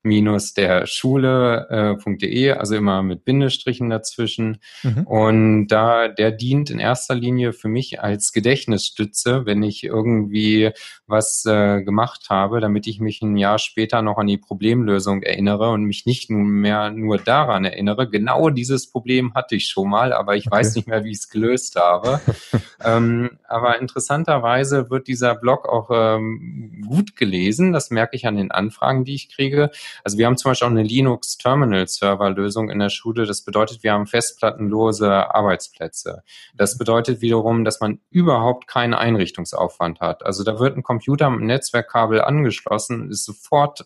[0.08, 4.60] minus in minus der Schule.de, äh, also immer mit Bindestrichen dazwischen.
[4.84, 5.08] Mhm.
[5.08, 10.72] Und da, der dient in erster Linie für mich als Gedächtnisstütze, wenn ich irgendwie
[11.08, 15.70] was äh, gemacht habe, damit ich mich ein Jahr später noch an die Problemlösung erinnere
[15.70, 18.10] und mich nicht nur mehr nur daran erinnere.
[18.10, 20.58] Genau dieses Problem hatte ich schon mal, aber ich okay.
[20.58, 22.20] weiß nicht mehr, wie ich es gelöst habe.
[22.84, 27.72] ähm, aber interessanterweise wird dieser Blog auch ähm, gut gelesen.
[27.74, 29.72] Das merke ich an den Anfragen, die ich kriege.
[30.04, 33.26] Also wir haben zum Beispiel auch eine Linux Terminal Server Lösung in der Schule.
[33.26, 36.24] Das bedeutet, wir haben festplattenlose Arbeitsplätze.
[36.56, 40.26] Das bedeutet wiederum, dass man überhaupt keinen Einrichtungsaufwand hat.
[40.26, 43.86] Also da wird ein Computer mit Netzwerkkabel angeschlossen, ist sofort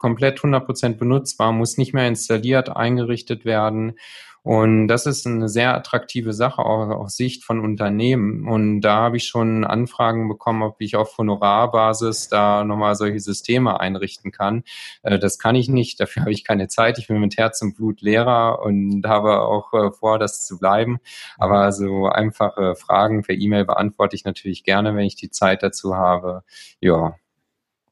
[0.00, 3.98] komplett 100% benutzbar, muss nicht mehr installiert, eingerichtet werden.
[4.42, 8.48] Und das ist eine sehr attraktive Sache auch aus Sicht von Unternehmen.
[8.48, 13.80] Und da habe ich schon Anfragen bekommen, ob ich auf Honorarbasis da nochmal solche Systeme
[13.80, 14.64] einrichten kann.
[15.02, 16.98] Äh, das kann ich nicht, dafür habe ich keine Zeit.
[16.98, 21.00] Ich bin mit Herz und Blut Lehrer und habe auch äh, vor, das zu bleiben.
[21.36, 25.96] Aber so einfache Fragen per E-Mail beantworte ich natürlich gerne, wenn ich die Zeit dazu
[25.96, 26.44] habe.
[26.80, 27.14] Ja.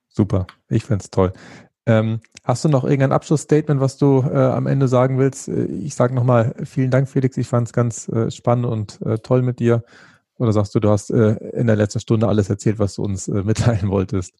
[0.08, 1.32] Super, ich finde es toll.
[1.88, 5.48] Ähm, hast du noch irgendein Abschlussstatement, was du äh, am Ende sagen willst?
[5.48, 7.36] Äh, ich sage nochmal vielen Dank, Felix.
[7.38, 9.82] Ich fand es ganz äh, spannend und äh, toll mit dir.
[10.36, 13.26] Oder sagst du, du hast äh, in der letzten Stunde alles erzählt, was du uns
[13.26, 14.34] äh, mitteilen wolltest?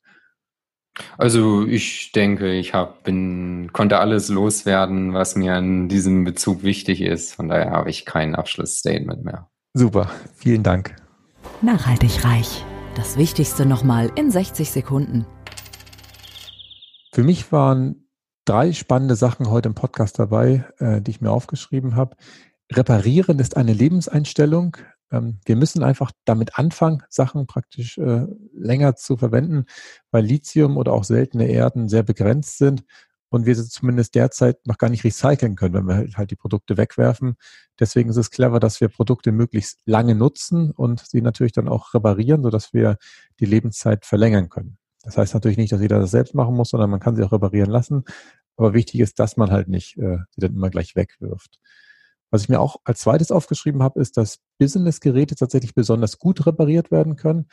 [1.16, 7.01] Also ich denke, ich hab, bin, konnte alles loswerden, was mir in diesem Bezug wichtig
[7.01, 7.34] ist.
[7.34, 9.49] Von daher habe ich kein Abschlussstatement mehr.
[9.74, 10.96] Super, vielen Dank.
[11.62, 12.64] Nachhaltig reich.
[12.94, 15.24] Das Wichtigste nochmal in 60 Sekunden.
[17.19, 18.09] Für mich waren
[18.45, 22.14] drei spannende Sachen heute im Podcast dabei, äh, die ich mir aufgeschrieben habe.
[22.71, 24.77] Reparieren ist eine Lebenseinstellung.
[25.11, 29.64] Ähm, wir müssen einfach damit anfangen, Sachen praktisch äh, länger zu verwenden,
[30.12, 32.85] weil Lithium oder auch seltene Erden sehr begrenzt sind
[33.31, 36.37] und wir sie zumindest derzeit noch gar nicht recyceln können, wenn wir halt, halt die
[36.37, 37.35] Produkte wegwerfen.
[37.81, 41.95] Deswegen ist es clever, dass wir Produkte möglichst lange nutzen und sie natürlich dann auch
[41.95, 42.97] reparieren, sodass wir
[43.41, 44.78] die Lebenszeit verlängern können.
[45.03, 47.32] Das heißt natürlich nicht, dass jeder das selbst machen muss, sondern man kann sie auch
[47.32, 48.05] reparieren lassen.
[48.57, 51.61] Aber wichtig ist, dass man halt nicht äh, sie dann immer gleich wegwirft.
[52.30, 56.90] Was ich mir auch als zweites aufgeschrieben habe, ist, dass Business-Geräte tatsächlich besonders gut repariert
[56.90, 57.46] werden können.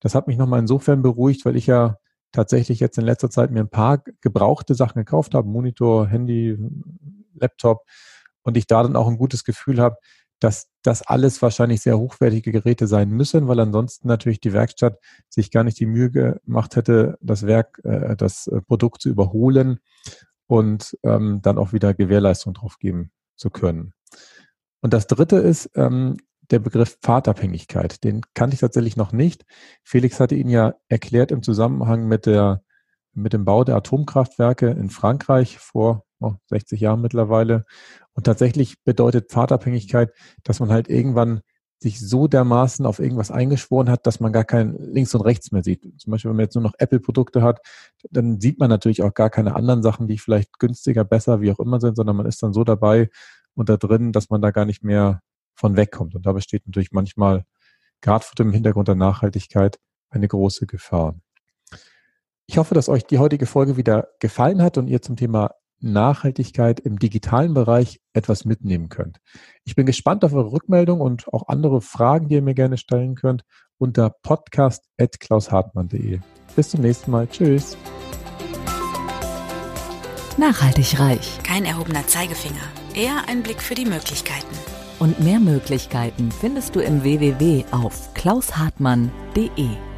[0.00, 1.98] Das hat mich nochmal insofern beruhigt, weil ich ja
[2.30, 6.56] tatsächlich jetzt in letzter Zeit mir ein paar gebrauchte Sachen gekauft habe, Monitor, Handy,
[7.34, 7.84] Laptop,
[8.42, 9.96] und ich da dann auch ein gutes Gefühl habe,
[10.42, 15.52] dass das alles wahrscheinlich sehr hochwertige Geräte sein müssen, weil ansonsten natürlich die Werkstatt sich
[15.52, 19.78] gar nicht die Mühe gemacht hätte, das Werk, äh, das äh, Produkt zu überholen
[20.48, 23.92] und ähm, dann auch wieder Gewährleistung drauf geben zu können.
[24.80, 26.16] Und das dritte ist ähm,
[26.50, 28.02] der Begriff Fahrtabhängigkeit.
[28.02, 29.44] Den kannte ich tatsächlich noch nicht.
[29.84, 32.64] Felix hatte ihn ja erklärt im Zusammenhang mit der
[33.14, 37.64] mit dem Bau der Atomkraftwerke in Frankreich vor oh, 60 Jahren mittlerweile.
[38.14, 40.12] Und tatsächlich bedeutet Pfadabhängigkeit,
[40.44, 41.42] dass man halt irgendwann
[41.82, 45.64] sich so dermaßen auf irgendwas eingeschworen hat, dass man gar kein links und rechts mehr
[45.64, 45.82] sieht.
[46.00, 47.60] Zum Beispiel, wenn man jetzt nur noch Apple-Produkte hat,
[48.10, 51.58] dann sieht man natürlich auch gar keine anderen Sachen, die vielleicht günstiger, besser, wie auch
[51.58, 53.10] immer sind, sondern man ist dann so dabei
[53.54, 55.22] und da drin, dass man da gar nicht mehr
[55.54, 56.14] von wegkommt.
[56.14, 57.44] Und da besteht natürlich manchmal,
[58.00, 61.16] gerade vor dem Hintergrund der Nachhaltigkeit, eine große Gefahr.
[62.52, 66.80] Ich hoffe, dass euch die heutige Folge wieder gefallen hat und ihr zum Thema Nachhaltigkeit
[66.80, 69.20] im digitalen Bereich etwas mitnehmen könnt.
[69.64, 73.14] Ich bin gespannt auf eure Rückmeldung und auch andere Fragen, die ihr mir gerne stellen
[73.14, 73.44] könnt,
[73.78, 76.18] unter podcast.klaushartmann.de.
[76.54, 77.26] Bis zum nächsten Mal.
[77.26, 77.78] Tschüss.
[80.36, 81.38] Nachhaltig reich.
[81.44, 82.68] Kein erhobener Zeigefinger.
[82.94, 84.54] Eher ein Blick für die Möglichkeiten.
[84.98, 89.91] Und mehr Möglichkeiten findest du im www auf klaushartmann.de.